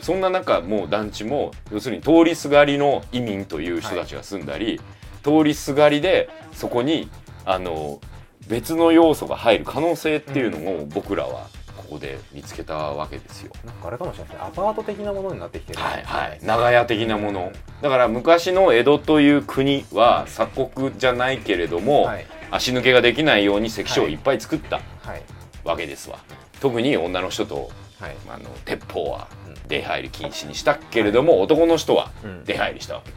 [0.00, 0.20] そん。
[0.20, 4.80] な中もう団地も要するに通りすがりの移民という人たちが住んだり、
[5.24, 7.10] 通りすがりでそこに
[7.44, 8.00] あの
[8.48, 13.52] 別の要素が入る可能性っていうのを僕らはここで見つけたわけですよ。
[13.64, 14.46] なんかあれかもしれないですね。
[14.48, 15.80] アパート的なものになってきてる。
[15.80, 17.52] はいはい、長屋的なもの。
[17.82, 22.26] だから昔の江戸という国は鎖国じゃないけれども、はい。
[22.50, 24.14] 足抜けができないように関所をい。
[24.14, 25.22] っぱい作ったはい。
[25.64, 26.18] わけですわ、
[26.60, 28.16] 特に女の人とはい。
[28.28, 29.54] あの鉄砲はうん。
[29.68, 32.44] 出入り禁止にしたけれども、男の人はうん。
[32.44, 33.12] 出入りしたわけ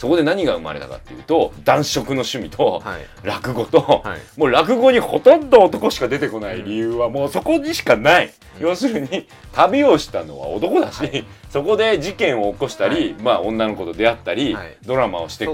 [0.00, 3.06] そこで何が生まれたかっていうと男色の趣味とはい。
[3.22, 4.40] 落語と、はい。
[4.40, 14.78] もう落語にほとんど男しか出てこない理由はもうそこにしかない、要するに旅をしたのは男だし、そこで事件を起こしたり、まあ女の子と出会ったり、はい。
[14.86, 15.52] ドラマをしていく、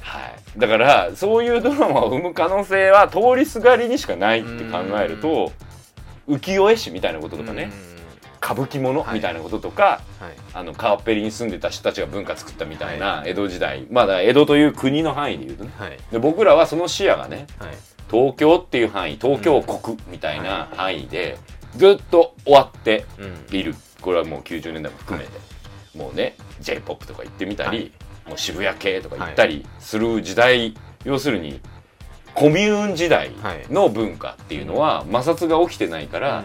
[0.00, 5.52] はい、だからそういうドラマを生む可能性は通りすがりにしかないって考えると
[6.26, 7.70] 浮世絵師みたいなこととかね
[8.44, 9.14] 歌舞伎ものはい。
[9.14, 10.36] みたいなこととか、うんはい。
[10.52, 15.72] あの川っぺりに住んでた人たちが文化作ったみたいな江戸時代、まあだ江戸という国の範囲で言うとね。
[15.78, 15.98] はい。
[16.12, 17.70] で僕らはその視野がねはい。
[18.10, 21.38] 東京っていう範囲東京国みたいな範囲で
[21.76, 23.56] ずっと終わってうん。
[23.56, 23.74] いる。
[24.02, 25.30] これはもう90年代も含めて、
[25.96, 27.92] もうね j p o p とか行ってみたり、はい。
[28.28, 31.60] もう渋谷系とか行ったりする時代、要するに
[32.34, 33.32] コミューン時代
[33.70, 36.44] の文化っていうのは摩擦が起きてないから、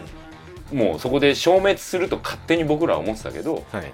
[0.72, 3.92] もうそこで消滅すると勝手に僕らは思ってたけどはい。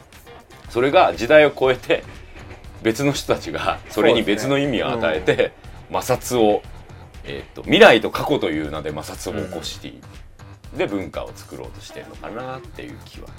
[0.69, 2.03] それが時代を超えて
[2.83, 5.53] 別の人たちがそれに別の意味を与えて、
[5.91, 6.63] 摩擦を、
[7.25, 9.93] えー、と未来と過去という名で摩擦を起こして、
[10.77, 13.35] で文化を作ろうとしてるのかなっていう気はね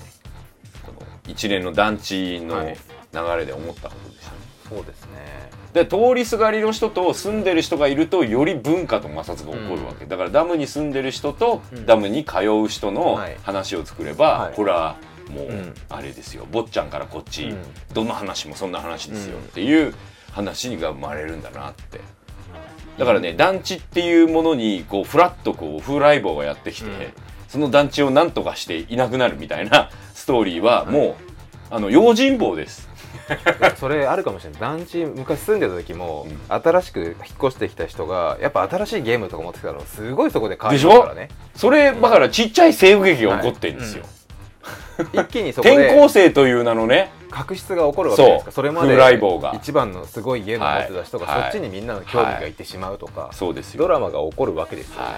[0.84, 2.78] この一連の団地のはい。
[3.14, 4.38] 流れで思ったことでしたね。
[4.70, 11.86] そうですねで通りすがりの人と住んでる人がいるとより文化と摩擦が起こるわけ、だからダムに住んでる人とうん。
[11.86, 13.38] ダムに通う人のはい。
[13.44, 14.54] 話を作れば、はい。
[14.54, 14.98] これは
[15.30, 15.74] もううん。
[15.90, 16.48] あれですよ。
[16.52, 17.58] 坊ちゃんからこっち、うん。
[17.94, 19.94] どの話もそんな話ですようんっていう
[20.32, 22.02] 話が生まれるんだなって。
[22.98, 26.96] だからね団地っていうものにこうフラッとこう風来坊がやってきて、うん。
[27.48, 31.16] その団地を何とかしていなくなるみたいなストーリーはもう、
[31.70, 32.87] あの用心棒です。
[33.78, 34.60] それあるかもしれない。
[34.60, 36.62] 団地昔住んでた時も、うん。
[36.62, 40.90] 新しく引っ越してきた人がやっぱ新しいゲームとか持ってきたのすごいそこで変わりでしょ？
[40.90, 44.04] ますからねそれだからちっちゃい西部劇が起こってるんですよ。
[45.14, 48.52] 一気にそこ 転校で生という名のね確執が起こるわけじゃないですか。
[48.52, 48.98] それまで
[49.54, 51.52] 一番のすごいゲームを持ってた人が、はい。
[51.52, 53.84] そっちにみんなの興味がいってしまうとか、そうですよ。
[53.84, 55.14] ドラマが起こるわけですよ、はい、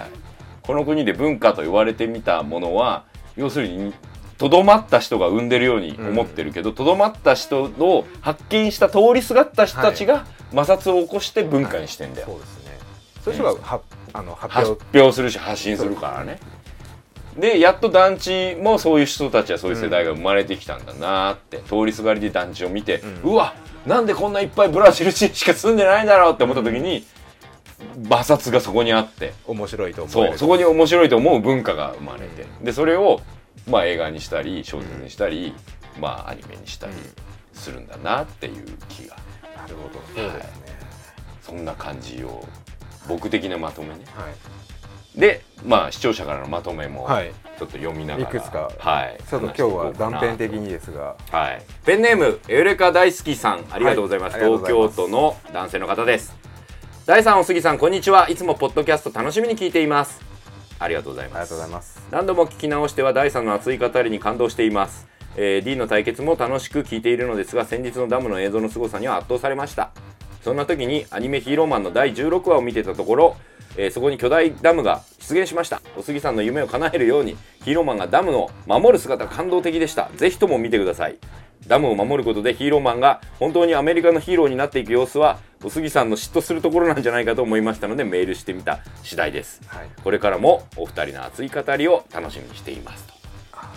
[0.62, 3.04] この国で文化と言われてみたものは
[3.36, 3.94] 要するに
[4.40, 12.78] とどまった人が生んでるように思ってるけどとど、まった人を発見した通りすがった人たちが摩擦を起こして文化にしてんだよ、そうですね。
[13.22, 13.80] そういう人がは
[14.14, 16.40] あの発発表表するし発信するからね。
[17.38, 27.04] でやっと団地もそういう人たちはそういう世代が生まれてきたんだなって、通りすがりで団地を見て、ううんわなんでこんないっぱいブラジル人しか住んでないんだろうって思った時に、
[28.04, 29.34] 摩擦がそこにあって。
[29.46, 33.20] 面白いと思うそこに面白いと思う文化が生まれて、でそれを
[33.70, 35.54] まあ映画にしたり小説にしたり、
[36.00, 36.92] まあアニメにしたり
[37.52, 39.16] するんだなっていう気が。
[39.56, 40.00] なるほど。
[40.14, 40.80] そうですね。
[41.42, 42.46] そんな感じを
[43.08, 44.04] 僕的なまとめね。
[44.14, 44.28] は
[45.16, 47.32] い、でまあ視聴者からのまとめもはい。
[47.58, 48.72] ちょっと読みながら、いくつか。
[48.78, 49.18] はい。
[49.28, 51.14] ちょっと今日は断片的にですが。
[51.30, 51.62] はい。
[51.84, 53.66] ペンネームエウレカ大好きさん。
[53.70, 54.50] ありがとうございます、はい。
[54.50, 56.34] 東京都の男性の方です。
[57.04, 58.30] 大さんお杉さんこんにちは。
[58.30, 60.29] いつもポッドキャスト楽しみに聞いています
[60.80, 61.36] ありがとうございます。
[61.36, 62.02] ありがとうございます。
[62.10, 69.92] 何度も聞き直しては第3の熱い語りに感動しています、えー D の対決も楽しく聞いているのですが先日のダムの映像の凄さには圧倒されました。
[70.42, 73.36] そんな時にアニメ「ヒーローマン」の第16話を見てたところ、
[73.76, 75.82] えーそこに巨大ダムが出現しました。
[75.96, 80.10] お杉さんの夢を叶えるようにヒーローマンがダムを守る姿が感動的でした。
[80.16, 81.18] ぜひとも見てください
[81.66, 89.60] ダムを守ることでヒーローマンが本当にアメリカのヒーローになっていく様子はお杉さんの嫉妬するところなんじゃないかと思いましたのでメールしてみた次第です。
[89.66, 89.88] はい。
[90.02, 93.14] これからもお二人の熱い語りを楽しみにしていますと。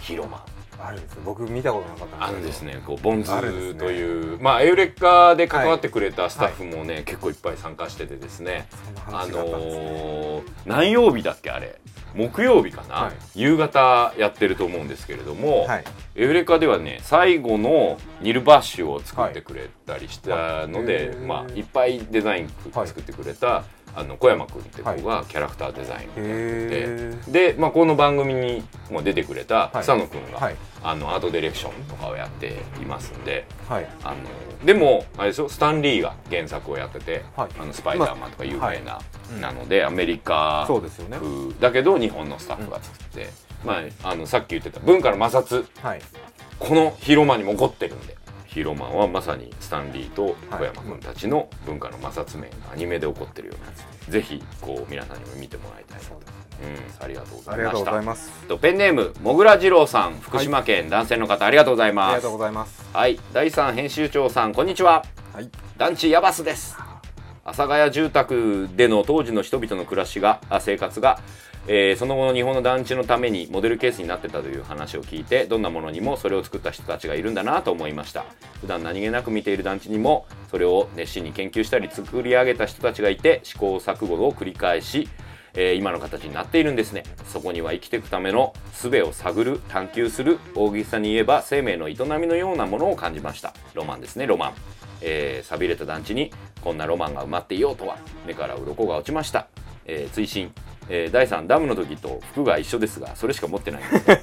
[0.01, 0.41] ヒーローマン。
[0.79, 2.81] あるんです僕見たことなかったあるんですね。
[2.85, 3.31] こうボンズ
[3.75, 8.67] という、まあエウレッカで関わってくれたスタッフもね、結構いっぱい参加しててですね。
[9.05, 11.79] そんなあのー何曜日だっけあれ
[12.15, 13.13] 木曜日かな、はい。
[13.35, 15.83] 夕方やってると思うんですけれども、はい。
[16.15, 21.17] エウレカではね最後のニルバッシュを作ってくれたりしたので、はい。
[21.17, 22.87] まあ、いっぱいデザインはい。
[22.87, 23.63] 作ってくれた、
[23.95, 29.81] あの小山君って子がキャラクターデザインをやってて、で、まあ、この番組にも出てくれたはい。
[29.81, 30.55] 草野君が、はい。
[30.81, 33.87] あのアートディレクションとかをやっていますんではい。
[34.03, 37.49] あのでもあれですよスタンリーが原作をやってて、はい。
[37.59, 38.99] あのスパイダーマンとか有名な、
[39.39, 41.17] なのでアメリカそうですよね。
[41.17, 43.29] 風だけど日本のスタッフが作って、
[43.63, 45.65] まあ、あのさっき言ってた文化の摩擦。
[45.85, 46.01] はい。
[46.59, 48.15] このヒーローマンにも起こってるんで
[48.53, 56.13] ヒーローマンはまさにスタンリーと小山君たちの文化の摩擦面がアニメで起こってるようなやつぜひこう皆さんにも見てもらいたいそ
[56.61, 58.47] うん、ありがとうござありがとうごいましたざいます。
[58.47, 62.13] とペンネームもぐら二郎さん福島県男性の方、ありがとうございます。
[62.13, 62.51] ありがとうござい。
[62.51, 63.19] ますはい。
[63.33, 65.03] 第三編集長さんこんにちは。
[65.33, 65.49] はい。
[65.77, 66.77] 団地ヤバスです。
[67.43, 71.19] 阿佐ヶ谷住宅での当時の人々の暮らしがあ生活が、
[71.67, 78.25] えーその後の日本の団地のためにモデルケースになってたという話を聞いてどんなものにもそれを作った人たちがいるんだなと思いました。
[78.59, 85.07] 普段何気なく見ている団地にもそれを熱心に研究したり作り上げた人たちがいて試行錯誤を繰り返し
[85.55, 87.03] えー今の形になっているんですね。
[87.27, 93.53] そこには生きていくための術を探る探求する大げさに言えば生命の営みのようなものを感じました。
[93.73, 94.53] ロマンですねロマン、
[95.01, 97.97] えー、寂れた団地にこんなロマンが埋まっていようとは。
[98.25, 99.47] 目から鱗が落ちました、
[99.85, 100.51] えー追伸、
[100.89, 103.81] えー第3ダムの時と服が一緒ですがそれしか持ってない。
[103.83, 104.17] んですよ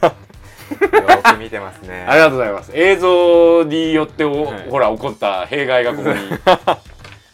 [1.34, 2.04] く見てますね。
[2.08, 2.70] ありがとうございます。
[2.74, 4.68] 映像によってお、はい。
[4.70, 6.16] ほら起こった弊害がここに。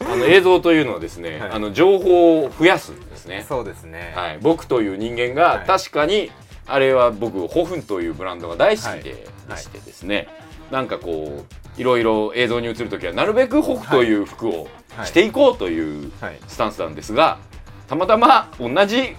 [0.08, 1.50] あの映像というのはですね、はい。
[1.52, 3.44] あの情報を増やすんですね。
[3.48, 4.12] そうですね。
[4.14, 5.66] はい、僕という人間がはい。
[5.66, 6.30] 確かに
[6.66, 9.10] あれは僕ホフンというブランドが大好きで,、
[9.48, 9.56] はい。
[9.56, 10.28] でしてですね。
[10.70, 11.44] なんかこ
[11.78, 15.06] ういろいろ映像に映る時はなるべくホフという服をはい。
[15.06, 16.38] していこうというはい。
[16.46, 17.38] スタンスなんですが
[17.88, 19.16] たまたま同じ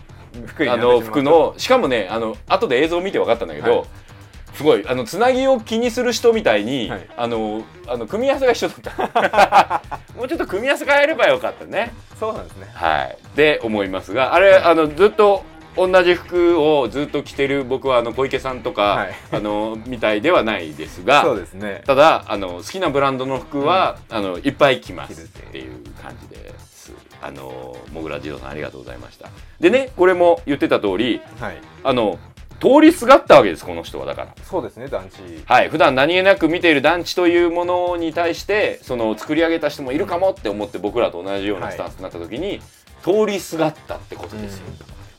[0.70, 3.88] あの服のしかもねあの後で映像を見て分かったんだけど、はい。
[4.54, 7.10] すごいあのつなぎを気にする人みたいに、はい。
[7.16, 9.82] あのあの組み合わせが一緒だった。
[10.18, 11.94] もうちょっと組み合わせ変えればよかったね。
[12.20, 12.68] そうなんですね。
[12.74, 15.44] はい、で思いますがあれ、あのずっと
[15.76, 19.16] 同じ服をずっと着てる僕はあの小池さんとか、はい。
[19.32, 21.84] あのみたいではないですがそうですね。
[21.86, 26.67] ただあの好きなブランドの服は、あのいっぱい着ますっていう感じです。
[27.22, 29.30] あのもぐらじろうさんありがとうございました。
[29.60, 31.58] でねこれも言ってた通りはい。
[31.84, 32.20] あの
[32.60, 34.36] 通りすがったわけですこの人はだから。
[34.44, 35.44] そうですね団地。
[35.46, 42.60] はい、普段何気なく見ている団地というものに対してその作り上げた人もいるかもって思って僕らと同じようなスタンスになった時に、
[43.04, 44.66] 通りすがったってことですよ、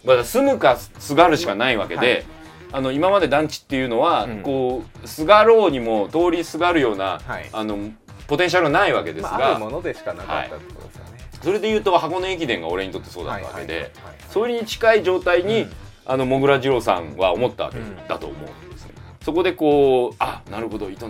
[0.04, 2.24] まだ住むかすがるしかないわけで、はい。
[2.72, 4.42] あの今まで団地っていうのは、うん。
[4.42, 7.48] こうすがろうにも通りすがるような、はい。
[7.52, 7.78] あの
[8.26, 13.92] ポテンシャルはないわけですが、まあ、あるものでしかなかったってことですよね、それで言うと箱根駅伝が俺にとってそうだったわけで、
[14.30, 15.72] それに近い状態に、うん。
[16.10, 17.94] あのもぐら二郎さんは思ったわけうん。
[18.08, 21.06] だと思うんですね、そこでこうあなるほど営みみた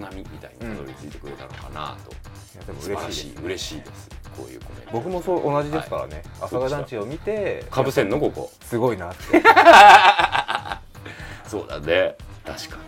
[0.49, 2.15] いにたどり着いてくれたのかなと、い
[2.57, 4.09] やでも嬉しいです、嬉しいです。
[4.37, 4.89] こういうコメント。
[4.93, 8.51] 僕もそう同じですからね、朝霞団地を見てかぶせんのここ。
[8.63, 9.23] すごいなって。
[11.49, 12.17] そうだね。
[12.45, 12.83] 確かに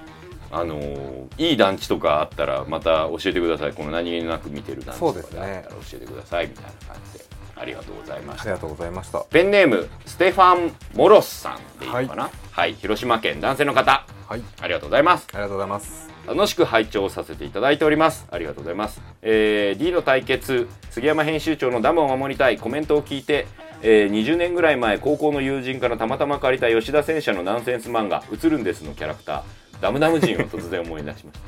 [0.51, 3.73] あのーいい団地とかあったらまた教えてください。
[3.73, 7.25] この何気なく見てる団地とかであったら教えてくださいみたいな感じで。
[7.57, 8.43] ありがとうございました。
[8.43, 9.21] ありがとうございました。
[9.31, 12.31] ペンネームステファン・モロスさんでいいのかな？
[12.53, 14.07] はい、広島県男性の方。
[14.27, 14.43] はい。
[14.61, 15.29] ありがとうございます。
[15.33, 16.09] ありがとうございます。
[16.27, 18.27] 楽しく拝聴させていただいております。
[18.31, 23.47] ありがとうございます、えー D の対決杉山編集長のダムを守りたいコメントを聞いて、
[23.83, 29.43] えー20年ぐらい前高校の友人からたまたま借りた吉田戦車のナンセンス漫画「映るんです」のキャラクター
[29.81, 31.39] ダムダム人を突然思い出しまし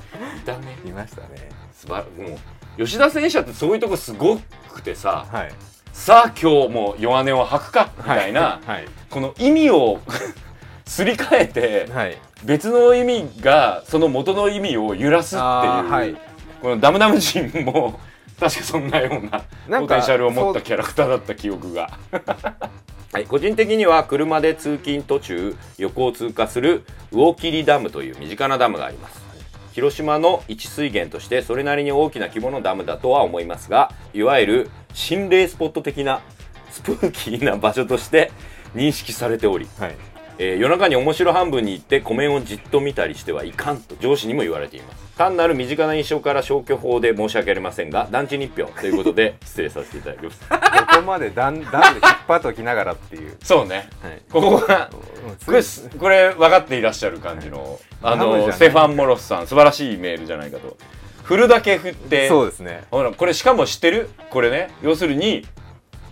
[0.45, 0.53] た。
[0.55, 0.79] いたね。
[0.85, 1.51] いましたね。
[1.75, 2.39] すばも
[2.79, 4.39] う吉田戦車ってそういうとこすご
[4.73, 5.53] くてさはい。
[5.93, 8.87] さあ今日も弱音を吐くかみたいな、はい。
[9.11, 10.01] この意味を
[10.87, 12.17] すり替えてはい。
[12.45, 15.45] 別の意味がその元の意味を揺らすって
[16.07, 16.17] いう、
[16.61, 18.01] このダムダム人も
[18.41, 21.91] 確かそんなようななんかポテンシャルを持ったキャラクターだった記憶が
[23.13, 29.21] はい、個人的には車で通勤途中横を通過する魚切ダムという身近なダムがあります。
[29.73, 36.21] 広島の一水源としてそれなりに大きな規模のダムだとは思いますがいわゆる心霊スポット的な
[36.71, 38.33] スプーキーな場所として
[38.75, 40.12] 認識されており、はい。
[40.39, 45.03] えー夜中に面白半分に行って湖面をじっと見たりしてはいかんと上司にも言われています。
[45.17, 50.41] 単なる身近な印象から消去法で申し訳ありませんが団地に1票ということで 失礼させていただきます。
[50.49, 50.57] こ
[50.97, 53.89] こまでダンダンで引っ張っておきながらっていう、そうね。
[54.03, 54.91] はい、ここが
[55.47, 58.47] これすこれ分かっていらっしゃる感じの、あダムじゃない。
[58.49, 60.77] のステファン・モロスさん素晴らしいメールじゃないかと。
[61.25, 62.85] 振るだけ振ってそうですね。
[62.91, 64.09] ほらこれしかも知ってる？
[64.31, 64.71] これね。
[64.83, 65.47] 要するに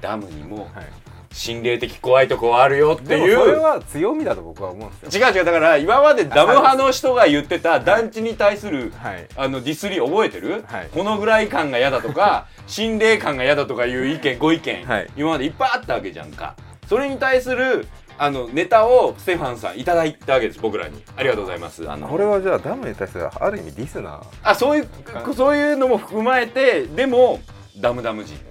[0.01, 0.87] ダムにもはい
[1.33, 3.37] 心霊的怖いとこはあるよっていう。
[3.37, 5.29] それは強みだと僕は思うんですよ。
[5.29, 9.27] 違う違うだから今までダム派の人が言ってた団地に対するはい。
[9.37, 10.89] あのディスリ覚えてる、はい。
[10.93, 15.07] このぐらい感が嫌だとか 心霊感が嫌だとかいう意見ご意見、はい。
[15.17, 16.57] 今までいっぱいあったわけじゃんか。
[16.89, 17.87] それに対する
[18.19, 21.03] あのネタをステファンさんいただいたわけです僕らに。
[21.17, 21.89] ありがとうございます。
[21.89, 24.89] あのこれはじゃあダムに対するある意味ディスナあそういう
[25.35, 27.41] そういうのも踏まえてでも
[27.79, 28.35] ダムダム人。
[28.35, 28.50] ー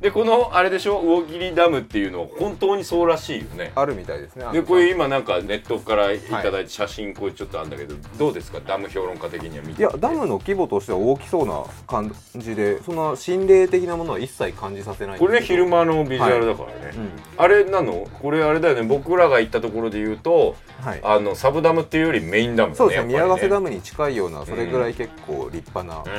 [0.00, 1.00] でこのあれでしょ？
[1.00, 3.72] 魚切ダムっていうのは本当にそうらしいよね。
[3.74, 4.44] あるみたいですね。
[4.52, 8.60] でこれ今なんかネットからいただいて写真これちょっとあるんだけど、どうですか？
[8.60, 15.16] ダム評論家的には見ていやダムの規模としては大きそうな感じでそんな心霊的なものは一切感じさせない。
[15.16, 17.10] んこれ昼間のビジュアルだからね、うん。
[17.36, 18.06] あれなの？
[18.22, 18.82] これあれだよね。
[18.82, 21.00] 僕らが行ったところで言うとはい。
[21.02, 23.08] あのサブダムっていうよりメインダムだねそうですね。
[23.08, 26.14] 宮ヶ瀬ダムに近いようなそれぐらい結構立派な、い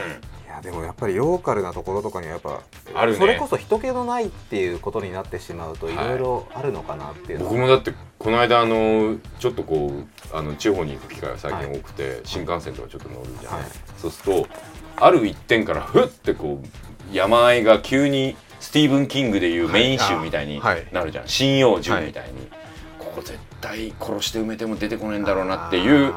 [0.57, 2.61] やでもやっぱりローカルなところとかにはやっぱ
[2.93, 3.17] あるね。
[3.17, 6.17] それこそ人気のないっていうことになってしまうとはいいろい。
[6.17, 7.51] ろあるのかなっていうのは。
[7.51, 13.69] 僕もだってこの間あのちょっとこうあの地方に行く機会が最近多くて、新幹線とかちょっと乗るじゃない、はい。
[13.97, 14.47] そうすると
[14.97, 20.87] ある一点からふってこう山あいが急にスティーブン・キングでいうメイン州みたいにはい。
[20.91, 21.27] なるじゃん。
[21.27, 22.47] 針葉樹みたいに、
[22.99, 26.13] ここ絶対殺して埋めても出てこないんだろうなっていう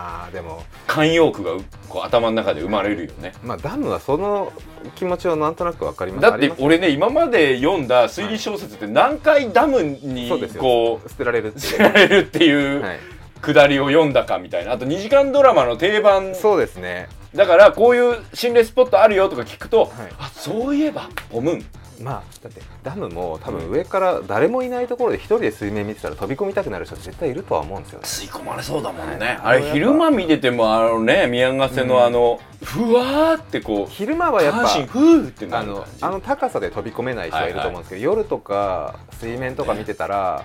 [0.87, 1.53] 慣用句が
[1.89, 3.33] こう頭の中で生まれるよね。
[3.43, 4.53] まあダムはその
[4.97, 6.23] 気持ちはなんとなくわかります。
[6.23, 10.63] だって俺ね今まで読んだ推理小説って何回ダムにそうですよ。
[10.63, 11.79] こう捨てられるって捨いう。
[11.79, 12.99] てられるっていうはい、
[13.41, 14.73] くだりを読んだかみたいな。
[14.73, 16.35] あと2時間ドラマの定番。
[16.35, 17.09] そうですね。
[17.35, 19.91] だからこういう心霊スポットあるよとか聞くと、はい。
[20.19, 21.65] あそういえばポムン
[22.01, 28.05] まあだってダムも多分上から誰もいないところで一人で水面見てたら飛び込みたくなる人絶対いるとは思うんですよね。
[28.05, 40.45] 吸い込まれそうだもんね、はいあれ昼間見ててもあのね宮ヶ瀬のあの、ふわーってこう昼間はやっぱ下半身ふーってなあのあの高さで飛び込めない人はいると思うんですけど、夜とか水面とか見てたら、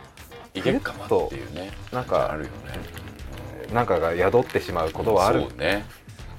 [0.53, 1.72] いけっかまっていうね。
[1.91, 3.06] なんかあるよね
[3.74, 5.86] なんかが宿ってしまうことはあるそうね。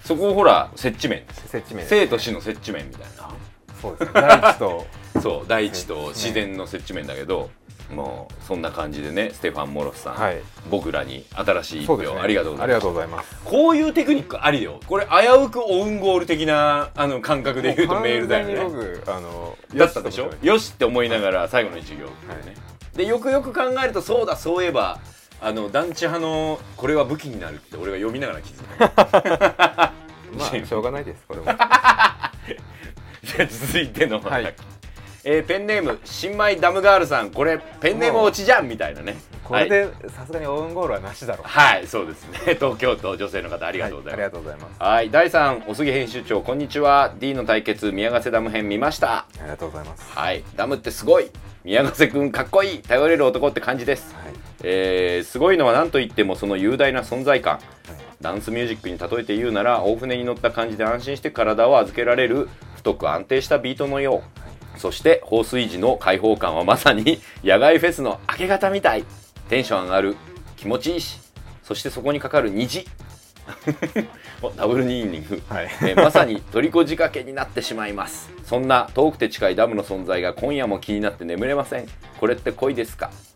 [0.04, 3.28] そこをほら接地面です接地面生と死の接地面みたいな
[3.88, 4.20] そうですね。
[4.20, 4.86] 大地と。
[5.22, 7.48] そう大地と自然の接地面だけど
[7.90, 10.40] もうそんな感じでねステファン・モロスさん、はい。
[10.70, 12.06] 僕らに新しい一票、ね。
[12.20, 12.52] ありがとう
[12.92, 13.36] ございます。
[13.44, 14.80] こういうテクニックありよ。
[14.86, 15.10] これ危
[15.44, 18.64] うくオウンゴール的なあの感覚で言うとメールだよね。
[18.64, 20.30] 僕あのだったでしょ？
[20.42, 22.10] よしって思いながら最後の一行、ね。
[22.94, 24.98] でよくよく考えるとそうだそういえば
[25.40, 29.92] あの団地派のこれは武器になるって俺が読みながら気づいた
[30.36, 31.46] まあしょうがないですこれも
[33.36, 34.54] じゃあ続いての、はい。
[35.24, 37.30] えーペンネーム新米ダムガールさん。
[37.30, 39.16] これペンネーム落ちじゃんみたいなね。
[39.44, 41.48] これでさすがにオウンゴールはなしだろう。
[41.48, 42.38] はい、はい、そうですね。
[42.54, 44.82] 東京都女性の方ありがとうございます、はいありがとうございます。
[44.82, 47.12] はい、第3お杉編集長こんにちは。
[47.18, 49.18] D の対決宮ヶ瀬ダム編見ました。
[49.18, 50.12] ありがとうございます。
[50.14, 51.30] はいダムってすごい。
[51.64, 52.78] 宮ヶ瀬くんかっこいい。
[52.78, 54.34] 頼れる男って感じです、はい。
[54.62, 57.58] えーすごいのは何と言ってもその雄大な存在感
[58.26, 64.24] ダンスミュージックに例えて言うなら大船に乗った感じで安心して体を預けられる太く安定したビートのよ
[64.76, 64.80] う。
[64.80, 69.04] そして放水時の開放感はまさに野外フェスの明け方みたい。
[69.48, 70.16] テンション上がる。
[70.56, 71.20] 気持ちいいし。
[71.62, 72.84] そしてそこにかかる虹。
[74.42, 75.68] おダブルニーニング、はい。
[75.82, 78.32] えーまさにトリコ仕掛けになってしまいます。
[78.44, 81.86] そんな遠くて近いダムの存在が今夜も気になって眠れません。
[82.18, 83.10] これって恋ですか？
[83.12, 83.35] うん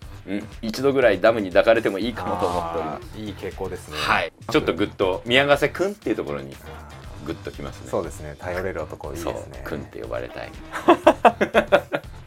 [0.63, 3.19] 一度ぐらいダムに抱かれてもいいかもと思っております。
[3.19, 3.97] いい傾向ですね。
[3.97, 4.33] はい。
[4.51, 6.55] ちょっとグッと宮ヶ瀬くんっていうところに
[7.25, 7.91] グッときますね。
[7.91, 8.37] そうですね。
[8.39, 9.63] 頼れる男いいですね。
[9.65, 10.51] くんって呼ばれたい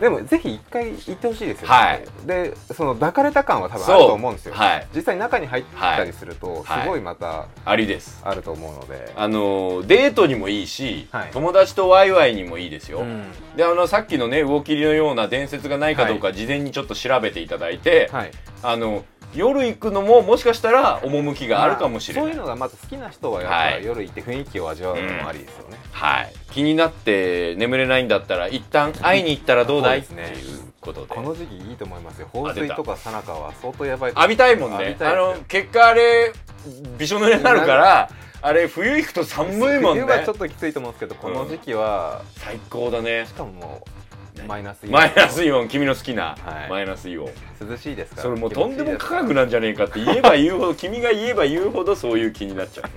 [0.00, 2.26] でもぜひ一回行ってほしいですよね、はい。
[2.26, 4.88] でその抱かれた感は多分あると思うんですよ、はい。
[4.94, 6.82] 実際中に入ったりすると、はい。
[6.82, 8.20] すごいまたありです。
[8.24, 11.30] あると思うので、あのデートにもいいし、はい。
[11.32, 13.24] 友達とワイワイにもいいですよ、うん。
[13.56, 18.30] であのさっきのね魚切りのような伝説がないかどうか事前にちょっと調べていただいて、はい。
[18.62, 23.84] あの夜行くのももしかしたら趣があるかもしれない、まあそういうのがまず好きな人はやっぱはい。
[23.84, 30.38] 夜行って雰囲気を味わうのもありですよね、はい、気になって眠れないんだったら一旦会いに行ったらどうだい、そうですね。
[30.40, 31.14] っていうこことで。
[31.14, 32.28] この時期いいと思いますよ。
[32.32, 34.12] 放水とかさなかは相当やばい。
[34.12, 36.32] と浴びたいもん浴ねあの結果あれ
[36.98, 38.10] びしょ濡れになるから
[38.40, 40.02] あれ冬行くと寒いもんね。
[40.02, 43.26] 冬はちょっときついと思うんですけどこの時期は、最高だね。
[43.26, 43.97] しかももう
[44.46, 44.92] マイナスイオン。
[44.92, 46.70] マイナスイオン君の好きな、はい。
[46.70, 47.28] マイナスイオン。
[47.60, 52.90] 涼しいですからそれもうとんでも科学ななんじゃねえかって言えば言うほど 君が言えば言うほどそういう気になっちゃう。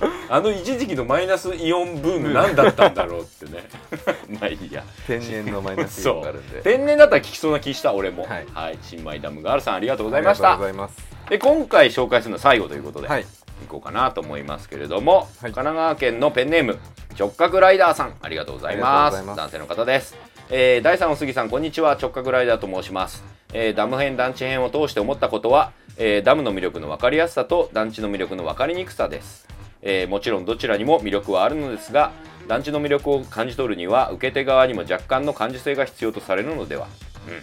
[0.30, 3.64] あの一時期のマイナスイオンブーム何だったんだろうってね。
[4.40, 4.84] まあいいや。
[5.06, 6.62] 天然のマイナスイオンがあるんで。
[6.62, 8.24] 天然だったら聞きそうな気した俺も。
[8.24, 8.46] はい。
[8.54, 10.52] はい、新米ダムガールさんありがとうごございました。
[10.52, 11.08] ありがとうございます。
[11.30, 13.22] で今回紹介するのは最後ということで、はい。
[13.22, 13.26] い
[13.66, 15.26] こうかなと思いますけれども、はい。
[15.40, 16.78] 神奈川県のペンネーム
[17.18, 19.16] 直角ライダーさんありがとうございます。
[19.16, 19.50] ありがとうございます。
[19.50, 20.16] 男性の方です、
[20.50, 21.98] えー、第3お杉さんこんにちは。
[22.00, 23.22] 直角ライダーと申します、
[23.52, 29.46] えーダム編団地編を通して思ったことは、えーダムの魅力の分かりやすさと団地の魅力の分かりにくさです、
[29.82, 32.12] えーもちろんどちらにも魅力はあるのですが
[32.46, 37.42] 団地の魅力を感じ取るには受け手側にも若干の感受性が必要とされるのでは、うん。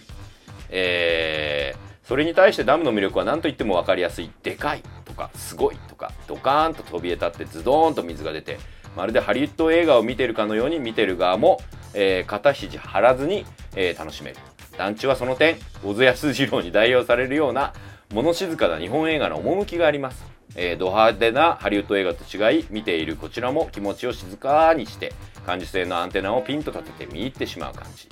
[0.70, 4.30] えーそれに対してダムの魅力は何と言っても分かりやすい。
[4.44, 8.58] でかいとかすごいとかドカーンと飛び立ってズドーンと水が出て
[8.96, 11.60] まるでハリウッド映画を見てるかのように見てる側も、
[11.96, 13.44] えー肩肘張らずに、
[13.74, 14.36] えー楽しめる。
[14.78, 17.72] 団地はその点小津安二郎に代用されるような
[18.12, 20.22] 物静かな日本映画の趣があります、
[20.54, 25.14] えード派手なハリウッド映画と違い見ているこちらも気持ちを静かにして
[25.46, 28.08] 感受性のアンテナをピンと立てて見入ってしまう感じ。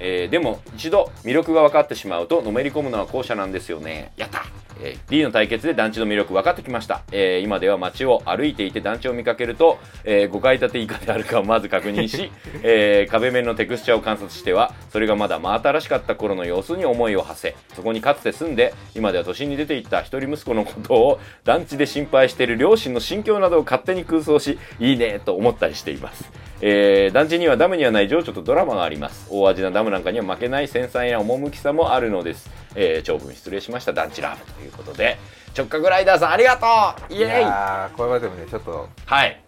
[0.00, 4.12] えーでも一度魅力が分かってしまうとのめり込むのは後者なんですよね。
[4.16, 4.44] やった、
[4.80, 12.30] えー D の対決で団地の魅力分かってきました、えー今では街を歩いていて団地を見かけると、え5階建て以下であるかをまず確認し、
[12.62, 26.30] えー壁面のテクスチャーを観察してはそれがまだ真新しかった頃の様子に思いを馳せそこにかつて住んで今では都心に出ていった一人息子のことを団地で心配している両親の心境などを勝手に空想しいいねと思ったりしています
[26.60, 29.26] えー団地にはダムにはない情緒とドラマがあります。
[29.30, 33.92] 大味なダムなんかには負けない繊細な趣さもあるのです、えー長文失礼しました。
[33.92, 35.18] 団地ラブということで。
[35.56, 36.66] 直角ライダーさんありがと
[37.10, 37.14] う。
[37.14, 39.40] イエいーイやーこれはでもねちょっとはい。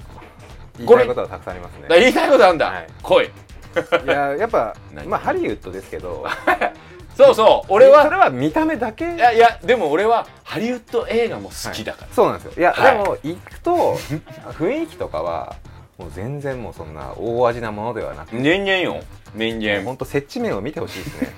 [0.78, 1.88] 言いたいことはたくさんありますね。
[1.88, 2.86] だ言いたいことあるんだ、はい。
[3.02, 3.24] 来い。
[3.24, 6.26] いやーやっぱ何 まあハリウッドですけど。
[7.16, 7.72] そうそう。
[7.72, 9.04] 俺そはれは見た目だけ？
[9.14, 12.52] いやいやでも俺はハリウッド映画も好きだから、そうなんですよ。
[12.56, 12.92] いや、はい。
[12.96, 13.98] でも行くと
[14.58, 15.54] 雰囲気とかは
[16.00, 19.02] もう全然もうそんな大味なものではなくて年々よ。
[19.34, 21.28] 年々本当接地面を見てほしいですね。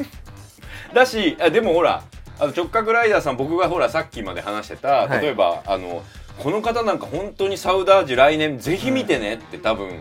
[0.95, 2.05] だしあでもほら
[2.39, 5.21] あの直角ライダーさん僕がほらさっきまで話してた、はい。
[5.21, 6.03] 例えばあの
[6.39, 10.01] この方なんか本当にサウダージ来年ぜひ見てねって多分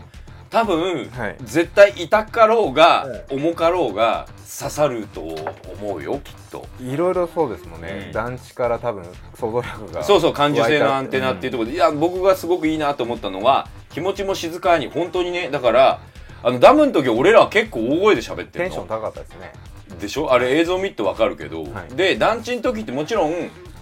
[0.51, 1.37] 多分、はい。
[1.41, 3.23] 絶対痛かろうが、はい。
[3.31, 4.27] 重かろうが
[4.59, 6.67] 刺さると思うよきっと。
[6.81, 8.11] いろいろそうですもんね、うん。
[8.11, 9.05] 団地から多分
[9.39, 15.49] 想像力がそうそう感受性のアンテナっていうところで、いや僕がすごくいいなと思ったのは気持ちも静かに本当にね。
[15.49, 15.99] だから
[16.43, 18.51] あのダムの時俺らは結構大声で喋ってるの。
[18.51, 19.53] テンション高かったですね。
[19.99, 20.31] でしょ？
[20.31, 21.95] あれ映像見ると分かるけど、はい。
[21.95, 23.33] で団地の時ってもちろん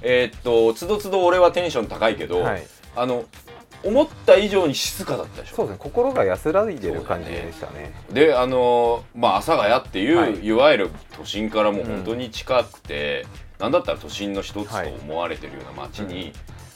[0.01, 2.67] えーっとつどつど俺はテンション高いけど、はい。
[2.95, 3.25] あの
[3.81, 5.55] 思った以上に静かだったでしょ？
[5.55, 5.79] そうですね。
[5.81, 7.93] 心が安らいでる感じでしたね。
[8.11, 10.45] であのーまあ阿佐ヶ谷っていう、はい。
[10.45, 13.25] い、わゆる都心からもう本当に近くて、
[13.57, 16.33] なんだったら都心の一つとはい思われてるような街に、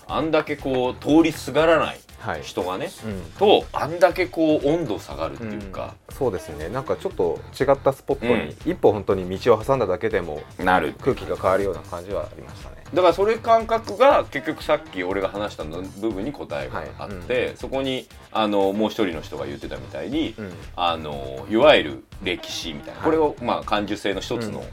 [0.07, 1.99] あんだけこう通りすがらないはい、
[2.41, 3.21] 人がね、うん。
[3.37, 6.69] とあんだけこう温度下がるっていうか、そうですね。
[6.69, 8.49] なんかちょっと違ったスポットに、うん。
[8.71, 10.93] 一歩本当に道を挟んだだけでもなる。
[11.01, 12.83] 空気が変わるような感じはありましたね。
[12.93, 17.57] だからそれ感覚が結局さっき俺が話したの部分に答えがあって、はい。
[17.57, 20.51] そこにあのもう一人の人が言ってたみたいに、うん。
[20.75, 23.05] あのいわゆる歴史みたいな、はい。
[23.05, 24.63] これをまあ感受性の一つの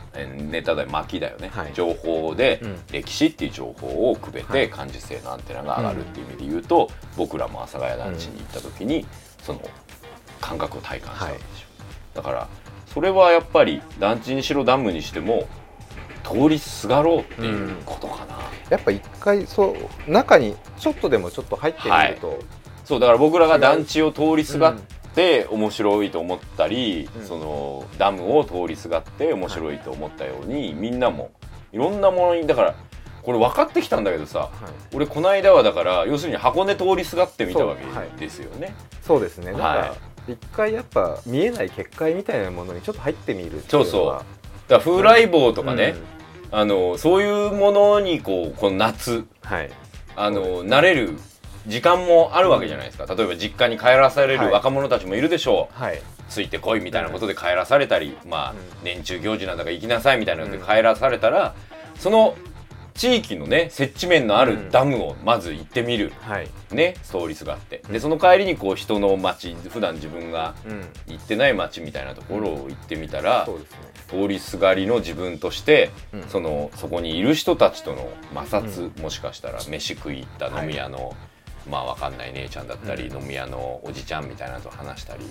[0.51, 1.73] ネタだよ巻きだよね、はい。
[1.73, 2.79] 情報で、うん。
[2.93, 4.71] 歴史っていう情報をくべてはい。
[4.71, 9.05] 感受性のアンテナが上がるっていう意味で言うと、僕らも阿佐ヶ谷団地に行った時に、
[9.43, 9.61] その
[10.41, 12.49] 感覚を体感したわけでしょ、だから
[12.87, 15.49] それはやっぱり団地にしろダムにしても
[16.23, 18.37] 通りすがろうっていうことかな、
[18.69, 19.77] やっぱ一回そ
[20.07, 22.39] う中にちょっとでもちょっと入ってみると、
[22.85, 24.81] そうだから僕らが団地を通りすがっうん。
[25.13, 27.27] て面白いと思ったり、うん。
[27.27, 31.33] そのダムを通りすがって面白いと思ったように、みんなも
[31.73, 32.75] いろんなものにだから
[33.23, 34.51] これ分かってきたんだけどさはい。
[34.95, 38.09] 俺この間はだから要するに箱根通りすがってみたわそうはい。
[38.19, 38.75] けですよね。
[39.03, 39.53] そうですね。
[39.53, 39.95] なんか、は
[40.29, 44.71] 一回やっぱ見えない結界みたいなものにちょっと入ってみるそうそう。
[44.71, 45.97] だ風来坊とかね、
[46.53, 46.59] うん。
[46.59, 49.71] あのそういうものにこうこの夏はい。
[50.17, 51.17] あの慣れる
[51.67, 54.47] 時間もあるわけじゃないですか、例えば実家に帰らされはい。
[54.47, 56.01] る若者たちもいるでしょう、はい。
[56.29, 58.59] ついてこいみたいなことで帰らされたり、まあうん。
[58.85, 61.55] 年中行事なんだから行きなさいみたいなので帰らされたら、
[61.99, 62.37] その
[62.95, 66.49] 地域のね接地面のあるダムをまず行ってみる、はい。
[66.73, 67.83] ねストーリスがあって。
[67.91, 70.81] でその帰りにこう人の街普段自分がうん。
[71.07, 73.79] 行ってない街みたいなところを行ってみたら、そうですね。
[74.09, 76.23] 通りすがりの自分として、うん。
[76.29, 81.15] そのそこにいる人たちとの摩擦、もしかしたら飯食い行った飲み屋の、
[81.71, 85.23] まあわかんない姉ちゃんだったり、飲み屋のおじちゃんみたいなのと話したり、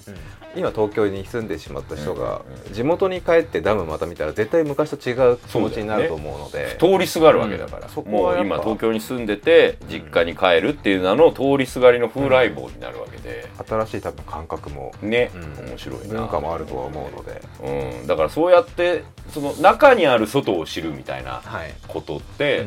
[0.55, 2.73] 今東京に住んでしまった人がうん。
[2.73, 6.77] 地元に帰ってダムまた見たら絶対昔と違う気持ちになると思うので。
[6.79, 15.69] 通りすがるわけだから、もう今東京に住んでて実家に帰るっていう名の通りすがりの風来坊になるわけで、新しい多分感覚もね、うん。
[15.69, 16.19] 面白いな。
[16.19, 17.41] 文化もあるとは思うので。
[18.01, 21.73] うん、だからそうやってその中にある外を知るみたいなはい。
[21.87, 22.65] ことって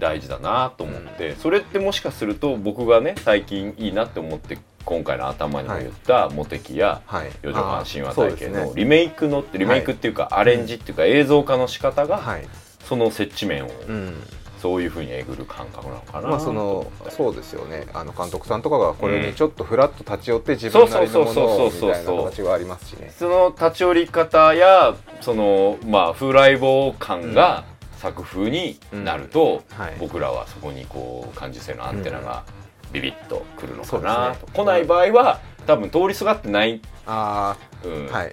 [0.00, 12.48] 大事だなと思って、それってもしかすると僕がね最近いいなって思って今回の頭にも言った「モテキ」やはい「四畳半神話体験」のリメイクのってリメイクっていうかアレンジっていうか映像化の仕方がはい。
[12.84, 14.14] その接地面をうん。
[14.60, 17.86] そういうふうにえぐる感覚なのかなまあそのそうですよね。
[17.94, 19.26] あの監督さんとかがこれうん。
[19.26, 23.10] にちょっとフラッと立ち寄って自分なりのものをそうそうそうみたいな形はありますしね。
[23.16, 27.64] その立ち寄り方やそのまあ風来坊感が
[28.00, 29.96] 作風になると、はい。
[29.98, 32.44] 僕らはそこにこう感受性のアンテナが
[32.92, 34.52] ビビッとくるのかなと、ね。
[34.54, 38.08] 来ない場合は多分通りすがってない、あうん。
[38.10, 38.32] あはい。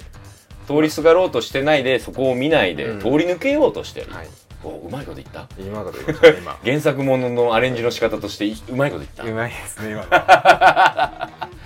[0.68, 3.00] 通りすがろうとしてないでそこを見ないで、うん。
[3.00, 4.28] 通り抜けようとしてる、はい。
[4.64, 5.48] おうまいこと言った？
[5.60, 6.32] 今まで言いました。
[6.32, 6.58] ね今。
[6.64, 9.24] 原作もののアレンジの仕方としていうまいこと言った？
[9.24, 10.08] うまいですね今の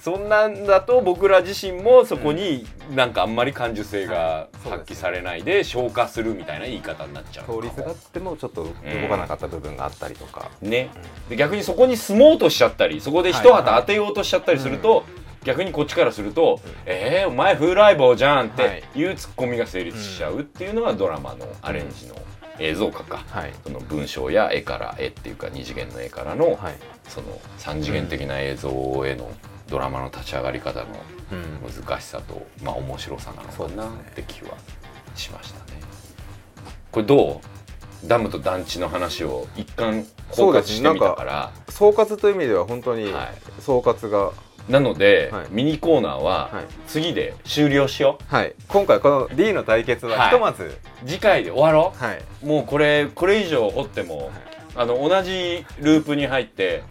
[0.00, 8.70] そんなんだと僕ら自身もそこになんかあんまり感受性が発揮されないで消化するみたいな言い方になっちゃう通りすがってもちょっと動
[9.08, 10.88] かなかった部分があったりとか、ね、
[11.28, 15.04] で逆にそこに住もうとしちゃったりそこで一旗当てようとしちゃったりすると、
[15.44, 19.04] 逆にこっちからすると「えー、お前風来坊じゃん」ってい。
[19.04, 22.14] うツッコミが成立しちゃうっていうのがドラマのアレンジの
[22.58, 23.52] 映像化か、はい。
[23.64, 26.74] その文章や絵から絵っていうか二次元の絵からの、はい。
[27.08, 28.70] その三次元的な映像
[29.06, 29.30] への
[29.70, 30.86] ドラマの立ち上がり方の
[31.32, 31.84] うん。
[31.84, 34.56] 難しさと、まあ面白さなのかなって気は
[35.14, 35.80] しましたね。
[36.90, 37.40] これど
[38.04, 38.06] う？
[38.06, 41.52] ダムと団地の話を一貫包括してみたから。
[41.68, 43.62] 総括という意味では本当にはい。
[43.62, 44.32] 総括が、
[44.68, 45.46] なので、はい。
[45.50, 46.64] ミニコーナーははい。
[46.86, 50.28] 次で終了しよはい、今回この D の対決ははい。
[50.28, 50.72] ひとまず、う
[51.06, 54.30] 次回で終わろはい、うもうこれこれ以上掘っても、
[54.74, 56.82] あの同じループに入って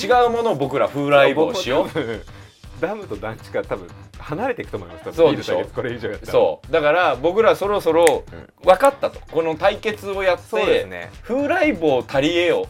[0.00, 1.88] 違うものを僕ら風来坊しよう。
[2.80, 3.86] ダムと団地から多分
[4.18, 5.12] 離れていくと思います。
[5.12, 5.64] そうでしょ。
[5.72, 6.32] これ以上やったら。
[6.32, 6.72] そう。
[6.72, 8.24] だから僕らそろそろ
[8.64, 9.20] 分かったと。
[9.30, 11.10] この対決をやっそうでて、すね。
[11.22, 12.66] 風来坊足りえよ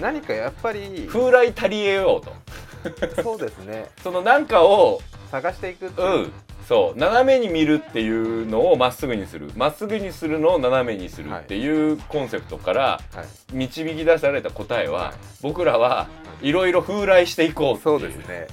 [0.00, 3.22] 何かやっぱり風来足りえようと。
[3.22, 3.86] そうですね。
[4.02, 5.00] そのなんかを
[5.30, 6.04] 探していくってう。
[6.04, 6.32] いう、ん
[6.66, 9.52] そう斜めに見るっていうのをまっすぐにする。
[9.56, 15.14] まっすぐにするのを斜めにするっていうコンセプトからはい、導き出された答えは、はい。
[15.42, 16.08] 僕らは
[16.42, 16.50] い。
[16.50, 18.46] ろいろ風来していこうっていそうですね。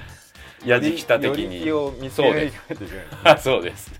[0.64, 1.62] やじきた的に。
[1.62, 3.92] 気を見つけないといけないあ そうです。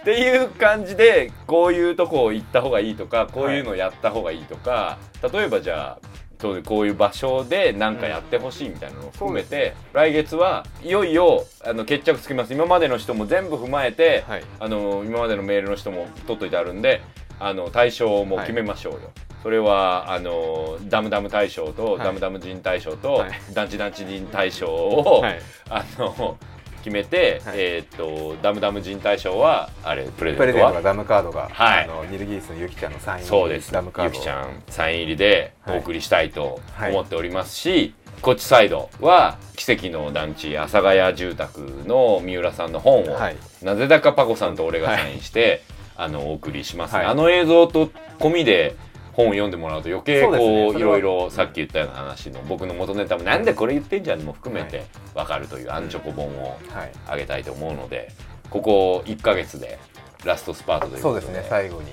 [0.00, 4.96] っていう感じでこういうとこを行った方がいいとかこういうのやった方がいいとか、
[5.30, 12.54] 例えばじゃあそうこういう場所で何かやってほしいみたいなのを含めて、来月はいよいよあの決着つきます。
[12.54, 14.42] 今までの人も全部踏まえて、はい。
[14.58, 17.02] あの今までのメールの人も取っといてあるんで
[17.38, 19.00] あの対象も決めましょうよ。
[19.42, 22.04] それはあのダムダム大賞と、はい。
[22.04, 23.32] ダムダム人大賞と、はい。
[23.52, 25.40] 団地団地人大賞を、はい。
[25.68, 26.36] あの
[26.80, 27.54] 決めて、はい。
[27.58, 31.84] えーっとダムダム人大賞はあれプレプゼントはダムカードが、はい。
[31.84, 33.72] あのニルギースのゆきちゃんのサインそうです。
[33.72, 36.92] ダムカードゆきちゃんサイン入りでお送りしたいとはい。
[36.92, 43.36] 思っておりますし、こっちサイドは奇跡の団地阿佐ヶ谷住宅の三浦さんの本を、はい。
[43.62, 45.62] なぜだかパコさんと俺がサインして、
[45.96, 46.92] あのお送りします。
[46.94, 47.08] ね、はい。
[47.08, 48.76] あの映像と込みで
[49.20, 56.92] 本を読んでもらうと余計こういろいろさっき言ったような話の僕の元ネタもなんでこれ言ってんじゃんも含めて分かるというアンチョコ本をはい。
[57.06, 58.12] あげたいと思うので
[58.50, 59.78] ここ1ヶ月で
[60.24, 61.26] ラストスパートということで。
[61.26, 61.90] そうですね最後に。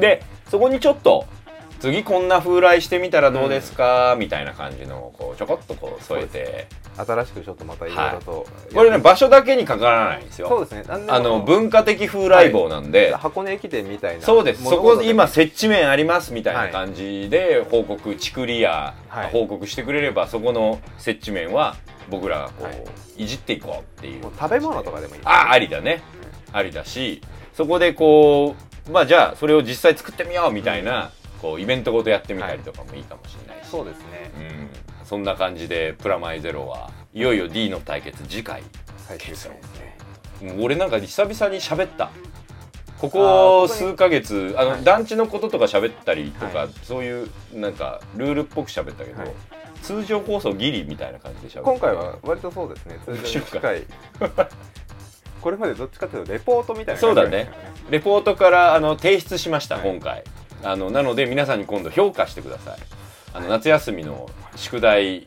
[0.00, 1.26] でそこにちょっと
[1.80, 6.66] 次こんな風来してみたらどうですか、みたいな感じのこうちょこっとこう添えて
[7.04, 7.88] 新しくちょっとまたい。
[7.88, 10.48] ろいろと、これね場所だけにかからないんですよ。
[10.48, 10.84] そうですね。
[11.08, 14.64] あの文化的風来坊なんで、箱根駅伝みたいなそうです。
[14.64, 19.30] そこ今接地面ありますみたいな感じで報告チクリアはい。
[19.30, 21.76] 報告してくれればそこの接地面は
[22.08, 22.84] 僕らがこう、はい。
[23.24, 24.22] い、じっていこうっていう。
[24.38, 26.02] 食べ物とかでもいいあありだね、
[26.52, 27.20] ありだし
[27.54, 28.54] そこでこ
[28.88, 34.30] うまあじゃあそれを実際作ってみようみたいな、こうイベントごとやってみたりとかもいいかもしれないし、そうですね。
[34.36, 34.70] うん、
[35.10, 38.62] そんな感じで「プラマイゼロ」はいよいよ D の対決次回
[39.08, 42.10] 最終回で俺なんか久々に喋った。
[43.00, 44.84] ここ数ヶ月あの、はい。
[44.84, 46.68] 団地のこととか喋ったりとか、はい。
[46.84, 49.32] そういうなんかルールっぽく喋ったけど、はい。
[49.82, 51.60] 通常放送ギリみたいな感じで喋った。
[51.62, 53.00] 今回は割とそうですね。
[53.04, 53.86] 通常に近い
[55.40, 57.50] これまでどっちかというとレポートみたいなそうだね。
[57.90, 60.22] レポートからあの提出しました、はい今回。
[60.62, 62.99] あのなので皆さんに今度評価してください
[63.32, 65.26] あの夏休みの宿題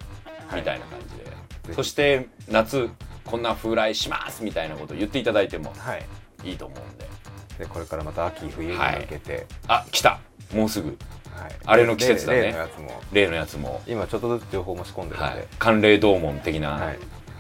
[0.54, 1.32] みたいな感じで、
[1.68, 1.74] ひ。
[1.74, 2.90] そして夏
[3.26, 6.06] こんな風来しますみたいなことを言っていただいてもはい。
[6.44, 7.08] いいと思うんで。
[7.60, 10.20] でこれからまた秋冬に向けて、あ来た。
[10.54, 10.98] もうすぐ。
[11.32, 11.52] はい。
[11.66, 12.40] あれの季節だね。
[12.42, 13.02] 例例のやつも。
[13.12, 15.36] 例のやつも、今ちょっとずつ情報も仕込んでるんはい。
[15.36, 17.00] で、、寒冷同門的な、はい。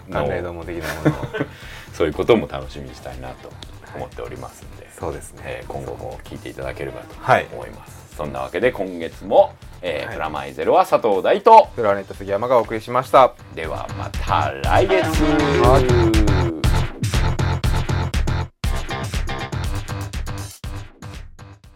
[0.09, 1.25] の寒冷度も的なものを。
[1.93, 3.51] そういうことも楽しみにしたいなと
[3.95, 7.45] 思っておりますんで、そうですね、えー今後も聞いていただければはい。
[7.45, 10.15] と思います、そんなわけで今月も、えーはい。
[10.15, 11.69] プラマイゼロは佐藤大と。
[11.75, 13.33] プラネット杉山がお送りしました。
[13.55, 15.05] ではまた来月、
[15.61, 16.52] は